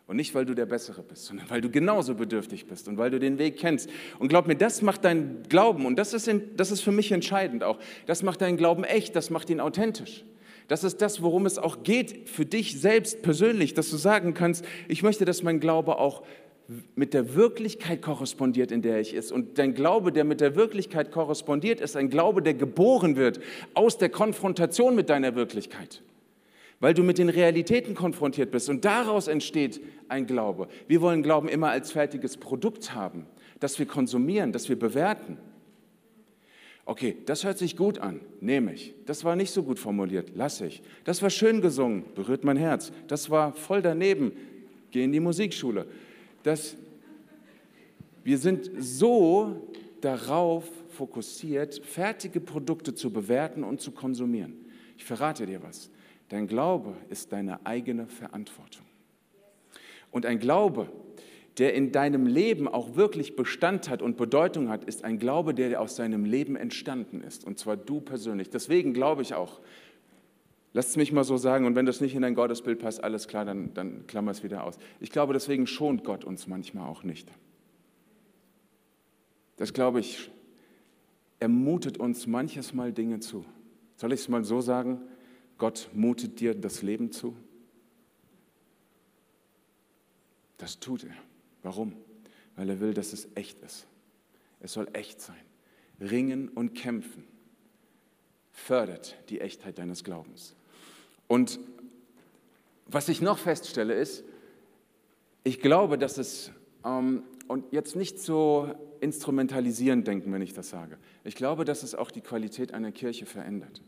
[0.08, 3.12] Und nicht, weil du der Bessere bist, sondern weil du genauso bedürftig bist und weil
[3.12, 3.89] du den Weg kennst.
[4.19, 7.13] Und glaub mir, das macht deinen Glauben, und das ist, in, das ist für mich
[7.13, 10.25] entscheidend auch, das macht deinen Glauben echt, das macht ihn authentisch.
[10.67, 14.65] Das ist das, worum es auch geht für dich selbst persönlich, dass du sagen kannst,
[14.88, 16.23] ich möchte, dass mein Glaube auch
[16.95, 19.31] mit der Wirklichkeit korrespondiert, in der ich ist.
[19.31, 23.39] Und dein Glaube, der mit der Wirklichkeit korrespondiert, ist ein Glaube, der geboren wird
[23.73, 26.01] aus der Konfrontation mit deiner Wirklichkeit
[26.81, 28.67] weil du mit den Realitäten konfrontiert bist.
[28.67, 29.79] Und daraus entsteht
[30.10, 30.67] ein Glaube.
[30.88, 33.27] Wir wollen Glauben immer als fertiges Produkt haben,
[33.60, 35.38] das wir konsumieren, das wir bewerten.
[36.84, 38.95] Okay, das hört sich gut an, nehme ich.
[39.05, 40.81] Das war nicht so gut formuliert, lasse ich.
[41.03, 42.91] Das war schön gesungen, berührt mein Herz.
[43.07, 44.31] Das war voll daneben,
[44.89, 45.86] geh in die Musikschule.
[46.43, 46.75] Das,
[48.23, 49.67] wir sind so
[50.01, 54.65] darauf fokussiert, fertige Produkte zu bewerten und zu konsumieren.
[54.97, 55.89] Ich verrate dir was.
[56.30, 58.86] Dein Glaube ist deine eigene Verantwortung.
[60.12, 60.91] Und ein Glaube,
[61.58, 65.82] der in deinem Leben auch wirklich Bestand hat und Bedeutung hat, ist ein Glaube, der
[65.82, 67.43] aus seinem Leben entstanden ist.
[67.45, 68.49] Und zwar du persönlich.
[68.49, 69.60] Deswegen glaube ich auch,
[70.73, 73.27] lass es mich mal so sagen, und wenn das nicht in dein Gottesbild passt, alles
[73.27, 74.77] klar, dann, dann klammer es wieder aus.
[74.99, 77.29] Ich glaube, deswegen schont Gott uns manchmal auch nicht.
[79.57, 80.31] Das glaube ich,
[81.39, 83.45] er mutet uns manches Mal Dinge zu.
[83.95, 85.01] Soll ich es mal so sagen?
[85.57, 87.36] Gott mutet dir das Leben zu?
[90.57, 91.15] Das tut er.
[91.63, 91.93] Warum?
[92.55, 93.88] Weil er will, dass es echt ist.
[94.60, 95.43] Es soll echt sein.
[95.99, 97.23] Ringen und kämpfen
[98.51, 100.55] fördert die Echtheit deines Glaubens.
[101.27, 101.60] Und
[102.88, 104.23] was ich noch feststelle ist,
[105.43, 106.51] ich glaube, dass es,
[106.86, 111.95] ähm, und jetzt nicht so instrumentalisierend denken, wenn ich das sage, ich glaube, dass es
[111.95, 113.81] auch die Qualität einer Kirche verändert.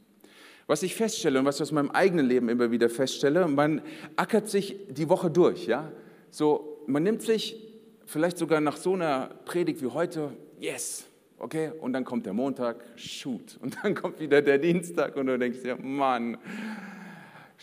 [0.66, 3.82] Was ich feststelle und was ich aus meinem eigenen Leben immer wieder feststelle, man
[4.16, 5.92] ackert sich die Woche durch, ja.
[6.32, 7.62] So, man nimmt sich
[8.06, 11.06] vielleicht sogar nach so einer Predigt wie heute, yes,
[11.38, 15.38] okay, und dann kommt der Montag, shoot, und dann kommt wieder der Dienstag und du
[15.38, 16.38] denkst dir, Mann,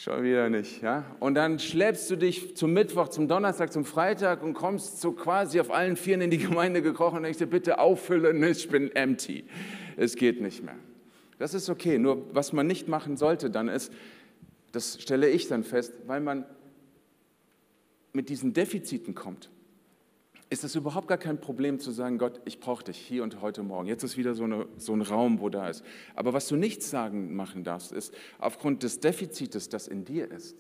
[0.00, 1.04] schon wieder nicht, ja.
[1.20, 5.60] Und dann schleppst du dich zum Mittwoch, zum Donnerstag, zum Freitag und kommst so quasi
[5.60, 9.44] auf allen Vieren in die Gemeinde gekrochen und denkst dir, bitte auffüllen, ich bin empty,
[9.98, 10.76] es geht nicht mehr.
[11.38, 11.98] Das ist okay.
[11.98, 13.92] Nur was man nicht machen sollte dann ist,
[14.72, 16.46] das stelle ich dann fest, weil man
[18.14, 19.50] mit diesen Defiziten kommt,
[20.50, 23.62] ist es überhaupt gar kein Problem zu sagen, Gott, ich brauche dich hier und heute
[23.62, 23.86] Morgen.
[23.88, 25.84] Jetzt ist wieder so, eine, so ein Raum, wo da ist.
[26.14, 30.56] Aber was du nicht sagen machen darfst, ist, aufgrund des Defizites, das in dir ist,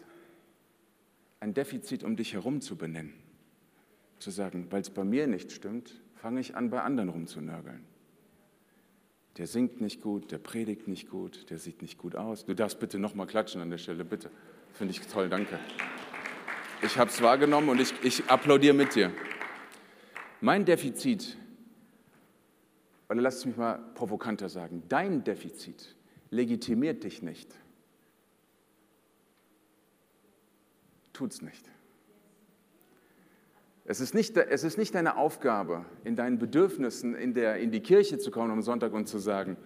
[1.40, 3.14] ein Defizit um dich herum zu benennen.
[4.18, 7.84] Zu sagen, weil es bei mir nicht stimmt, fange ich an, bei anderen rumzunörgeln
[9.40, 12.44] der singt nicht gut, der predigt nicht gut, der sieht nicht gut aus.
[12.44, 14.30] Du darfst bitte nochmal klatschen an der Stelle, bitte.
[14.74, 15.58] Finde ich toll, danke.
[16.82, 19.12] Ich habe es wahrgenommen und ich, ich applaudiere mit dir.
[20.40, 21.36] Mein Defizit,
[23.08, 25.94] oder lass es mich mal provokanter sagen, dein Defizit
[26.30, 27.54] legitimiert dich nicht.
[31.12, 31.68] Tut's nicht.
[33.84, 37.80] Es ist, nicht, es ist nicht deine Aufgabe, in deinen Bedürfnissen in, der, in die
[37.80, 39.56] Kirche zu kommen am Sonntag und zu sagen,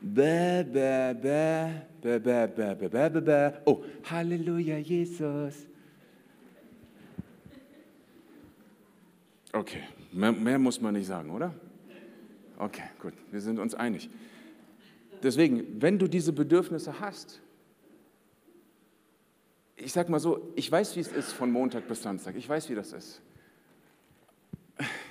[0.00, 3.52] bäh, bäh, bäh, bäh, bäh, bäh, bäh, bäh, bäh, bäh.
[3.66, 5.66] oh, Halleluja, Jesus.
[9.52, 11.54] Okay, mehr, mehr muss man nicht sagen, oder?
[12.58, 14.10] Okay, gut, wir sind uns einig.
[15.22, 17.40] Deswegen, wenn du diese Bedürfnisse hast,
[19.76, 22.34] ich sag mal so, ich weiß, wie es ist von Montag bis Samstag.
[22.36, 23.20] Ich weiß, wie das ist.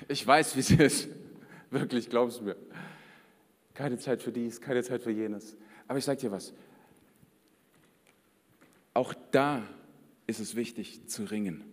[0.07, 1.09] Ich weiß, wie es ist.
[1.71, 2.55] Wirklich, glaubst du mir.
[3.73, 5.55] Keine Zeit für dies, keine Zeit für jenes.
[5.87, 6.53] Aber ich sage dir was.
[8.93, 9.63] Auch da
[10.25, 11.63] ist es wichtig zu ringen.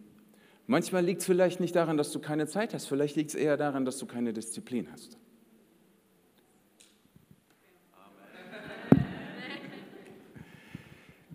[0.67, 2.87] Manchmal liegt es vielleicht nicht daran, dass du keine Zeit hast.
[2.87, 5.19] Vielleicht liegt es eher daran, dass du keine Disziplin hast.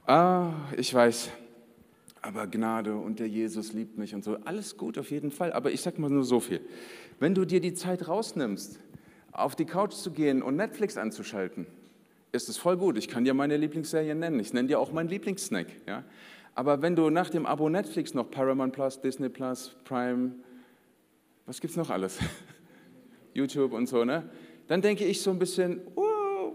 [0.07, 1.29] Ah, ich weiß,
[2.23, 4.37] aber Gnade und der Jesus liebt mich und so.
[4.37, 6.61] Alles gut auf jeden Fall, aber ich sage mal nur so viel.
[7.19, 8.79] Wenn du dir die Zeit rausnimmst,
[9.31, 11.67] auf die Couch zu gehen und Netflix anzuschalten,
[12.31, 12.97] ist es voll gut.
[12.97, 14.39] Ich kann dir meine Lieblingsserie nennen.
[14.39, 15.67] Ich nenne dir auch meinen Lieblingssnack.
[15.87, 16.03] Ja?
[16.55, 20.31] Aber wenn du nach dem Abo Netflix noch Paramount Plus, Disney Plus, Prime,
[21.45, 22.19] was gibt es noch alles?
[23.33, 24.29] YouTube und so, ne?
[24.67, 26.53] Dann denke ich so ein bisschen, oh,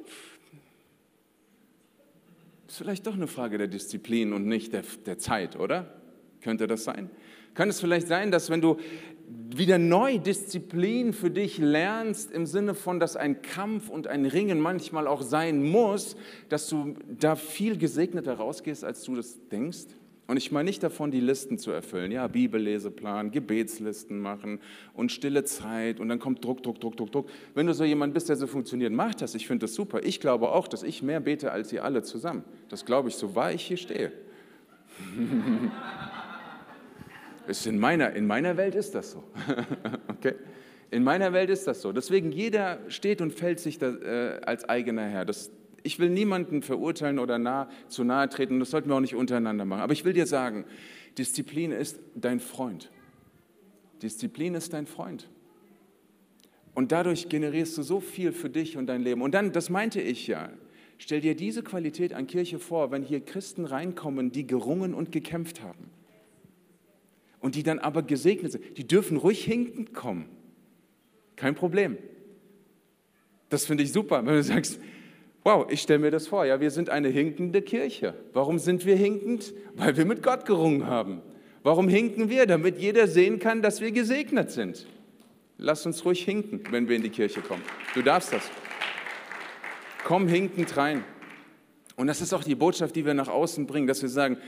[2.69, 6.01] ist vielleicht doch eine Frage der Disziplin und nicht der, der Zeit, oder?
[6.41, 7.11] Könnte das sein?
[7.55, 8.79] Kann es vielleicht sein, dass wenn du
[9.27, 14.61] wieder neu Disziplin für dich lernst, im Sinne von, dass ein Kampf und ein Ringen
[14.61, 16.17] manchmal auch sein muss,
[16.49, 19.87] dass du da viel gesegneter rausgehst, als du das denkst?
[20.27, 24.59] Und ich meine nicht davon, die Listen zu erfüllen, ja, Bibelleseplan, Gebetslisten machen
[24.95, 27.29] und stille Zeit und dann kommt Druck, Druck, Druck, Druck, Druck.
[27.55, 29.35] Wenn du so jemand bist, der so funktioniert, mach das.
[29.35, 30.03] Ich finde das super.
[30.03, 32.43] Ich glaube auch, dass ich mehr bete als ihr alle zusammen.
[32.71, 34.13] Das glaube ich, so wahr ich hier stehe.
[37.47, 39.25] Ist in, meiner, in meiner Welt ist das so.
[40.09, 40.35] okay?
[40.91, 41.93] In meiner Welt ist das so.
[41.93, 45.25] Deswegen jeder steht und fällt sich da, äh, als eigener Herr.
[45.25, 45.51] Das,
[45.83, 48.61] ich will niemanden verurteilen oder nah, zu nahe treten.
[48.61, 49.83] Das sollten wir auch nicht untereinander machen.
[49.83, 50.65] Aber ich will dir sagen,
[51.19, 52.91] Disziplin ist dein Freund.
[54.03, 55.29] Disziplin ist dein Freund.
[56.75, 59.21] Und dadurch generierst du so viel für dich und dein Leben.
[59.21, 60.51] Und dann, das meinte ich ja,
[60.99, 65.63] stell dir diese Qualität an Kirche vor, wenn hier Christen reinkommen, die gerungen und gekämpft
[65.63, 65.91] haben
[67.45, 68.79] und die dann aber gesegnet sind.
[68.79, 70.31] Die dürfen ruhig hinkend kommen.
[71.37, 71.99] Kein Problem.
[73.51, 74.81] Das finde ich super, wenn du sagst,
[75.43, 78.15] wow, ich stelle mir das vor, ja, wir sind eine hinkende Kirche.
[78.33, 79.53] Warum sind wir hinkend?
[79.75, 81.21] Weil wir mit Gott gerungen haben.
[81.63, 82.47] Warum hinken wir?
[82.47, 84.87] Damit jeder sehen kann, dass wir gesegnet sind.
[85.59, 87.63] Lass uns ruhig hinken, wenn wir in die Kirche kommen.
[87.93, 88.51] Du darfst das.
[90.03, 91.05] Komm hinkend rein.
[91.97, 94.39] Und das ist auch die Botschaft, die wir nach außen bringen, dass wir sagen,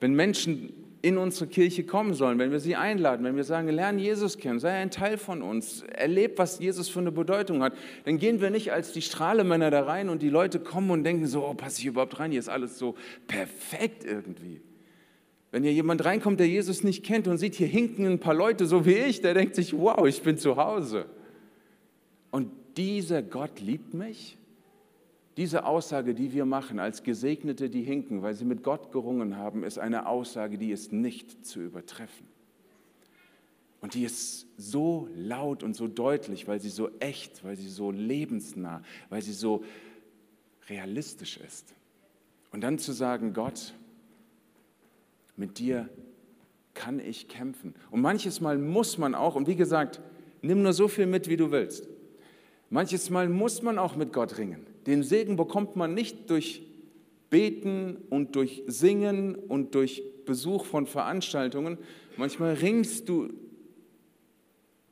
[0.00, 4.02] wenn Menschen in unsere Kirche kommen sollen, wenn wir sie einladen, wenn wir sagen, lerne
[4.02, 8.18] Jesus kennen, sei ein Teil von uns, erlebe, was Jesus für eine Bedeutung hat, dann
[8.18, 11.46] gehen wir nicht als die Strahlemänner da rein und die Leute kommen und denken so,
[11.46, 12.96] oh, passe ich überhaupt rein, hier ist alles so
[13.28, 14.60] perfekt irgendwie.
[15.52, 18.66] Wenn hier jemand reinkommt, der Jesus nicht kennt und sieht, hier hinken ein paar Leute
[18.66, 21.06] so wie ich, der denkt sich, wow, ich bin zu Hause.
[22.32, 24.36] Und dieser Gott liebt mich
[25.36, 29.64] diese Aussage, die wir machen als Gesegnete, die hinken, weil sie mit Gott gerungen haben,
[29.64, 32.26] ist eine Aussage, die ist nicht zu übertreffen.
[33.82, 37.90] Und die ist so laut und so deutlich, weil sie so echt, weil sie so
[37.90, 39.62] lebensnah, weil sie so
[40.68, 41.74] realistisch ist.
[42.50, 43.74] Und dann zu sagen, Gott,
[45.36, 45.88] mit dir
[46.72, 47.74] kann ich kämpfen.
[47.90, 50.00] Und manches Mal muss man auch, und wie gesagt,
[50.40, 51.86] nimm nur so viel mit, wie du willst.
[52.70, 54.66] Manches Mal muss man auch mit Gott ringen.
[54.86, 56.62] Den Segen bekommt man nicht durch
[57.30, 61.78] Beten und durch Singen und durch Besuch von Veranstaltungen.
[62.16, 63.32] Manchmal ringst du,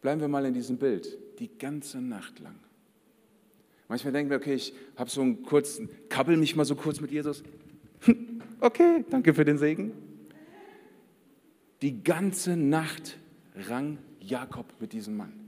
[0.01, 2.57] bleiben wir mal in diesem Bild, die ganze Nacht lang.
[3.89, 7.11] Manchmal denken wir, okay, ich habe so einen kurzen, kabbel mich mal so kurz mit
[7.11, 7.43] Jesus.
[8.61, 9.93] Okay, danke für den Segen.
[11.83, 13.19] Die ganze Nacht
[13.69, 15.44] rang Jakob mit diesem Mann.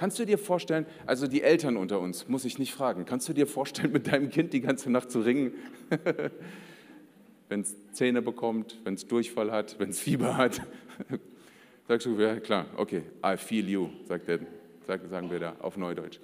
[0.00, 3.34] Kannst du dir vorstellen, also die Eltern unter uns, muss ich nicht fragen, kannst du
[3.34, 5.52] dir vorstellen, mit deinem Kind die ganze Nacht zu ringen?
[7.50, 10.62] wenn es Zähne bekommt, wenn es Durchfall hat, wenn es Fieber hat.
[11.86, 14.38] Sagst du, ja klar, okay, I feel you, sagt der,
[14.86, 16.18] sagen wir da auf Neudeutsch.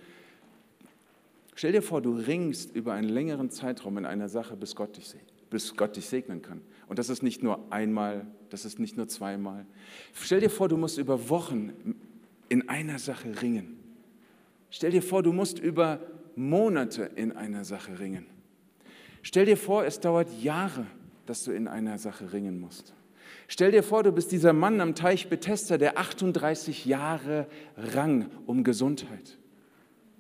[1.54, 5.14] Stell dir vor, du ringst über einen längeren Zeitraum in einer Sache, bis Gott dich,
[5.50, 6.62] bis Gott dich segnen kann.
[6.88, 9.66] Und das ist nicht nur einmal, das ist nicht nur zweimal.
[10.14, 11.74] Stell dir vor, du musst über Wochen
[12.48, 13.78] in einer Sache ringen.
[14.70, 16.00] Stell dir vor, du musst über
[16.34, 18.26] Monate in einer Sache ringen.
[19.22, 20.86] Stell dir vor, es dauert Jahre,
[21.24, 22.94] dass du in einer Sache ringen musst.
[23.48, 28.64] Stell dir vor, du bist dieser Mann am Teich Bethesda, der 38 Jahre rang um
[28.64, 29.38] Gesundheit.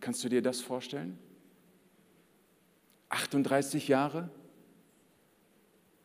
[0.00, 1.18] Kannst du dir das vorstellen?
[3.08, 4.30] 38 Jahre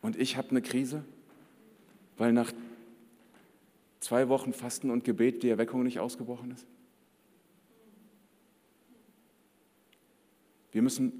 [0.01, 1.03] und ich habe eine Krise,
[2.17, 2.51] weil nach
[4.01, 6.67] zwei Wochen Fasten und Gebet die Erweckung nicht ausgebrochen ist?
[10.71, 11.13] Wir müssen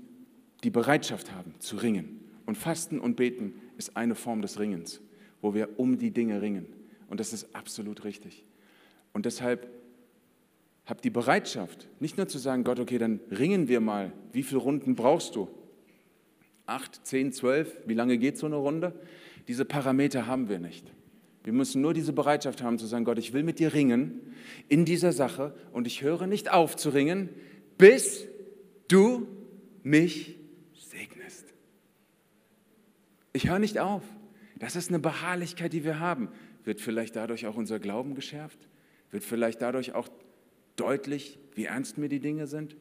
[0.63, 2.19] die Bereitschaft haben zu ringen.
[2.45, 5.01] Und Fasten und Beten ist eine Form des Ringens,
[5.41, 6.65] wo wir um die Dinge ringen.
[7.07, 8.45] Und das ist absolut richtig.
[9.13, 9.69] Und deshalb
[10.85, 14.11] habt die Bereitschaft, nicht nur zu sagen, Gott, okay, dann ringen wir mal.
[14.31, 15.47] Wie viele Runden brauchst du?
[16.65, 17.77] Acht, zehn, zwölf?
[17.85, 18.99] Wie lange geht so eine Runde?
[19.47, 20.91] Diese Parameter haben wir nicht.
[21.43, 24.33] Wir müssen nur diese Bereitschaft haben zu sagen, Gott, ich will mit dir ringen
[24.67, 27.29] in dieser Sache und ich höre nicht auf zu ringen,
[27.77, 28.27] bis
[28.87, 29.27] du
[29.81, 30.37] mich
[30.73, 31.47] segnest.
[33.33, 34.03] Ich höre nicht auf.
[34.59, 36.29] Das ist eine Beharrlichkeit, die wir haben.
[36.63, 38.67] Wird vielleicht dadurch auch unser Glauben geschärft?
[39.09, 40.09] Wird vielleicht dadurch auch
[40.75, 42.75] deutlich, wie ernst mir die Dinge sind?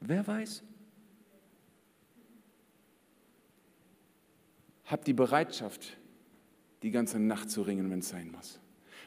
[0.00, 0.62] Wer weiß?
[4.86, 5.98] Hab die Bereitschaft,
[6.82, 8.60] die ganze Nacht zu ringen, wenn es sein muss.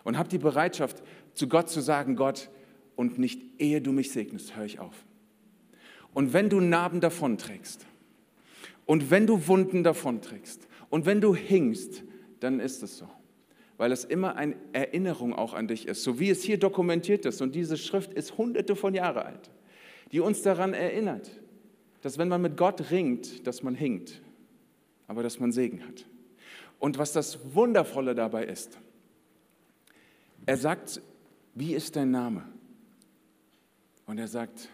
[0.03, 1.01] Und hab die Bereitschaft,
[1.33, 2.49] zu Gott zu sagen, Gott,
[2.95, 5.05] und nicht ehe du mich segnest, höre ich auf.
[6.13, 7.85] Und wenn du Narben davonträgst
[8.85, 12.03] und wenn du Wunden davonträgst und wenn du hingst,
[12.39, 13.07] dann ist es so.
[13.77, 17.41] Weil es immer eine Erinnerung auch an dich ist, so wie es hier dokumentiert ist.
[17.41, 19.49] Und diese Schrift ist hunderte von Jahren alt,
[20.11, 21.31] die uns daran erinnert,
[22.01, 24.21] dass wenn man mit Gott ringt, dass man hinkt,
[25.07, 26.05] aber dass man Segen hat.
[26.83, 28.77] Und was das Wundervolle dabei ist,
[30.45, 31.01] er sagt,
[31.55, 32.43] wie ist dein Name?
[34.05, 34.67] Und er sagt,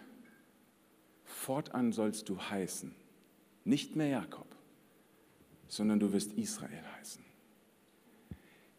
[1.24, 2.95] fortan sollst du heißen,
[3.64, 4.47] nicht mehr Jakob,
[5.68, 7.24] sondern du wirst Israel heißen.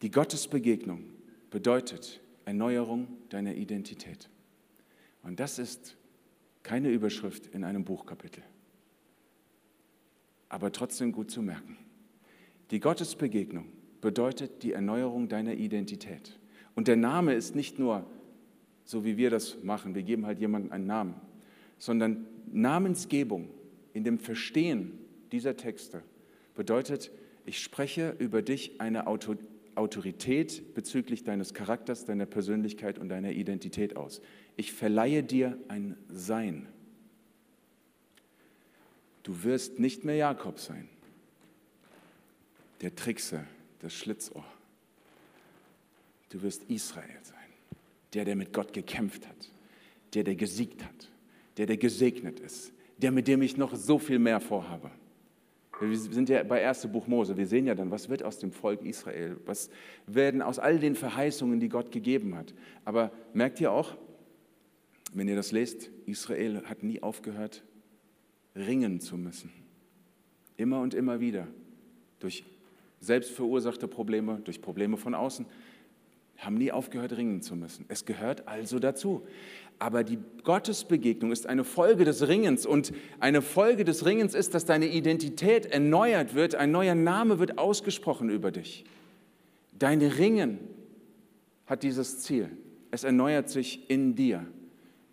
[0.01, 1.05] Die Gottesbegegnung
[1.51, 4.29] bedeutet Erneuerung deiner Identität.
[5.23, 5.95] Und das ist
[6.63, 8.43] keine Überschrift in einem Buchkapitel,
[10.49, 11.77] aber trotzdem gut zu merken.
[12.71, 13.65] Die Gottesbegegnung
[13.99, 16.39] bedeutet die Erneuerung deiner Identität.
[16.73, 18.05] Und der Name ist nicht nur
[18.85, 21.15] so, wie wir das machen, wir geben halt jemandem einen Namen,
[21.77, 23.49] sondern Namensgebung
[23.93, 24.97] in dem Verstehen
[25.31, 26.01] dieser Texte
[26.55, 27.11] bedeutet,
[27.45, 34.21] ich spreche über dich eine Autorität bezüglich deines Charakters, deiner Persönlichkeit und deiner Identität aus.
[34.55, 36.67] Ich verleihe dir ein Sein.
[39.23, 40.87] Du wirst nicht mehr Jakob sein,
[42.81, 43.45] der Trickser,
[43.79, 44.45] das Schlitzohr.
[46.29, 47.37] Du wirst Israel sein,
[48.13, 49.51] der, der mit Gott gekämpft hat,
[50.13, 51.09] der, der gesiegt hat,
[51.57, 54.91] der, der gesegnet ist, der, mit dem ich noch so viel mehr vorhabe.
[55.81, 56.87] Wir sind ja bei 1.
[56.91, 57.35] Buch Mose.
[57.35, 59.37] Wir sehen ja dann, was wird aus dem Volk Israel?
[59.45, 59.71] Was
[60.05, 62.53] werden aus all den Verheißungen, die Gott gegeben hat?
[62.85, 63.97] Aber merkt ihr auch,
[65.13, 67.63] wenn ihr das lest, Israel hat nie aufgehört,
[68.55, 69.51] ringen zu müssen.
[70.55, 71.47] Immer und immer wieder.
[72.19, 72.45] Durch
[73.01, 75.45] selbst verursachte Probleme, durch Probleme von außen,
[76.37, 77.85] haben nie aufgehört, ringen zu müssen.
[77.87, 79.27] Es gehört also dazu.
[79.77, 84.65] Aber die Gottesbegegnung ist eine Folge des Ringens und eine Folge des Ringens ist, dass
[84.65, 88.85] deine Identität erneuert wird, ein neuer Name wird ausgesprochen über dich.
[89.77, 90.59] Dein Ringen
[91.65, 92.49] hat dieses Ziel.
[92.91, 94.45] Es erneuert sich in dir.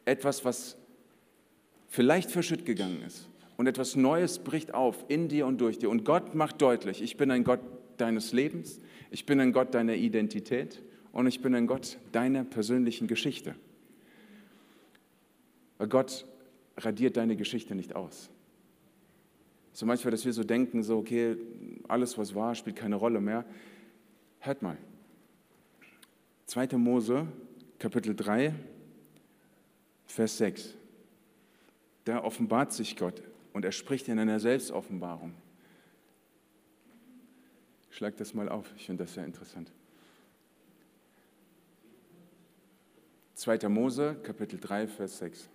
[0.04, 0.76] Etwas, was
[1.88, 3.28] vielleicht verschütt gegangen ist.
[3.58, 5.90] Und etwas Neues bricht auf in dir und durch dir.
[5.90, 7.60] Und Gott macht deutlich, ich bin ein Gott
[7.96, 8.80] deines Lebens,
[9.10, 10.80] ich bin ein Gott deiner Identität
[11.10, 13.56] und ich bin ein Gott deiner persönlichen Geschichte.
[15.76, 16.24] Weil Gott
[16.76, 18.30] radiert deine Geschichte nicht aus.
[19.72, 21.36] So manchmal, dass wir so denken, so okay,
[21.88, 23.44] alles was war, spielt keine Rolle mehr.
[24.38, 24.76] Hört mal.
[26.46, 26.76] 2.
[26.76, 27.26] Mose,
[27.80, 28.54] Kapitel 3,
[30.06, 30.74] Vers 6.
[32.04, 33.20] Da offenbart sich Gott
[33.58, 35.34] und er spricht in einer Selbstoffenbarung.
[37.90, 39.72] Schlag das mal auf, ich finde das sehr interessant.
[43.34, 43.68] 2.
[43.68, 45.48] Mose, Kapitel 3, Vers 6.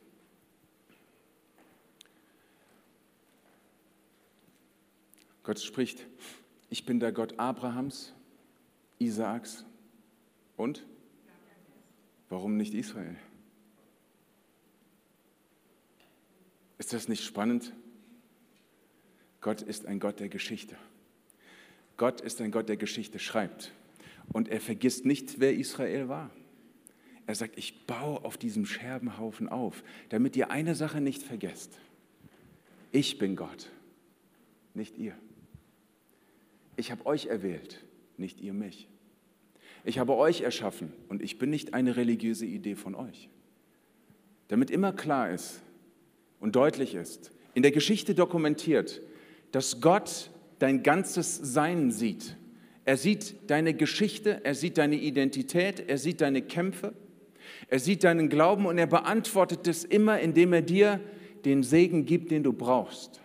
[5.43, 6.05] Gott spricht,
[6.69, 8.11] ich bin der Gott Abrahams,
[8.99, 9.63] Isaaks
[10.57, 10.85] und
[12.27, 13.15] warum nicht Israel?
[16.77, 17.71] Ist das nicht spannend?
[19.43, 20.75] Gott ist ein Gott der Geschichte.
[21.97, 23.73] Gott ist ein Gott, der Geschichte schreibt.
[24.31, 26.31] Und er vergisst nicht, wer Israel war.
[27.27, 31.77] Er sagt, ich baue auf diesem Scherbenhaufen auf, damit ihr eine Sache nicht vergesst.
[32.91, 33.69] Ich bin Gott,
[34.73, 35.13] nicht ihr.
[36.77, 37.83] Ich habe euch erwählt,
[38.17, 38.87] nicht ihr mich.
[39.83, 43.29] Ich habe euch erschaffen und ich bin nicht eine religiöse Idee von euch.
[44.47, 45.61] Damit immer klar ist
[46.39, 49.01] und deutlich ist, in der Geschichte dokumentiert,
[49.53, 50.29] dass Gott
[50.59, 52.35] dein ganzes Sein sieht.
[52.83, 56.93] Er sieht deine Geschichte, er sieht deine Identität, er sieht deine Kämpfe,
[57.69, 60.99] er sieht deinen Glauben und er beantwortet es immer, indem er dir
[61.45, 63.23] den Segen gibt, den du brauchst.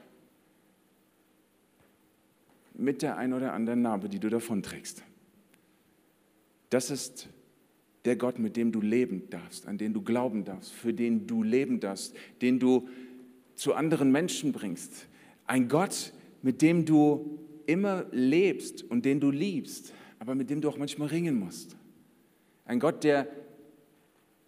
[2.78, 5.02] mit der ein oder anderen Narbe, die du davonträgst.
[6.70, 7.28] Das ist
[8.04, 11.42] der Gott, mit dem du leben darfst, an den du glauben darfst, für den du
[11.42, 12.88] leben darfst, den du
[13.56, 15.08] zu anderen Menschen bringst.
[15.46, 16.12] Ein Gott,
[16.42, 21.08] mit dem du immer lebst und den du liebst, aber mit dem du auch manchmal
[21.08, 21.76] ringen musst.
[22.64, 23.28] Ein Gott, der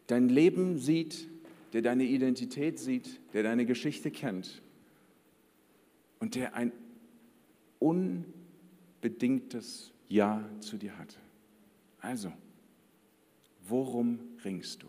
[0.06, 1.28] dein Leben sieht,
[1.72, 4.62] der deine Identität sieht, der deine Geschichte kennt
[6.18, 6.72] und der ein
[7.78, 11.18] unbedingtes Ja zu dir hat.
[12.00, 12.32] Also,
[13.68, 14.86] worum ringst du?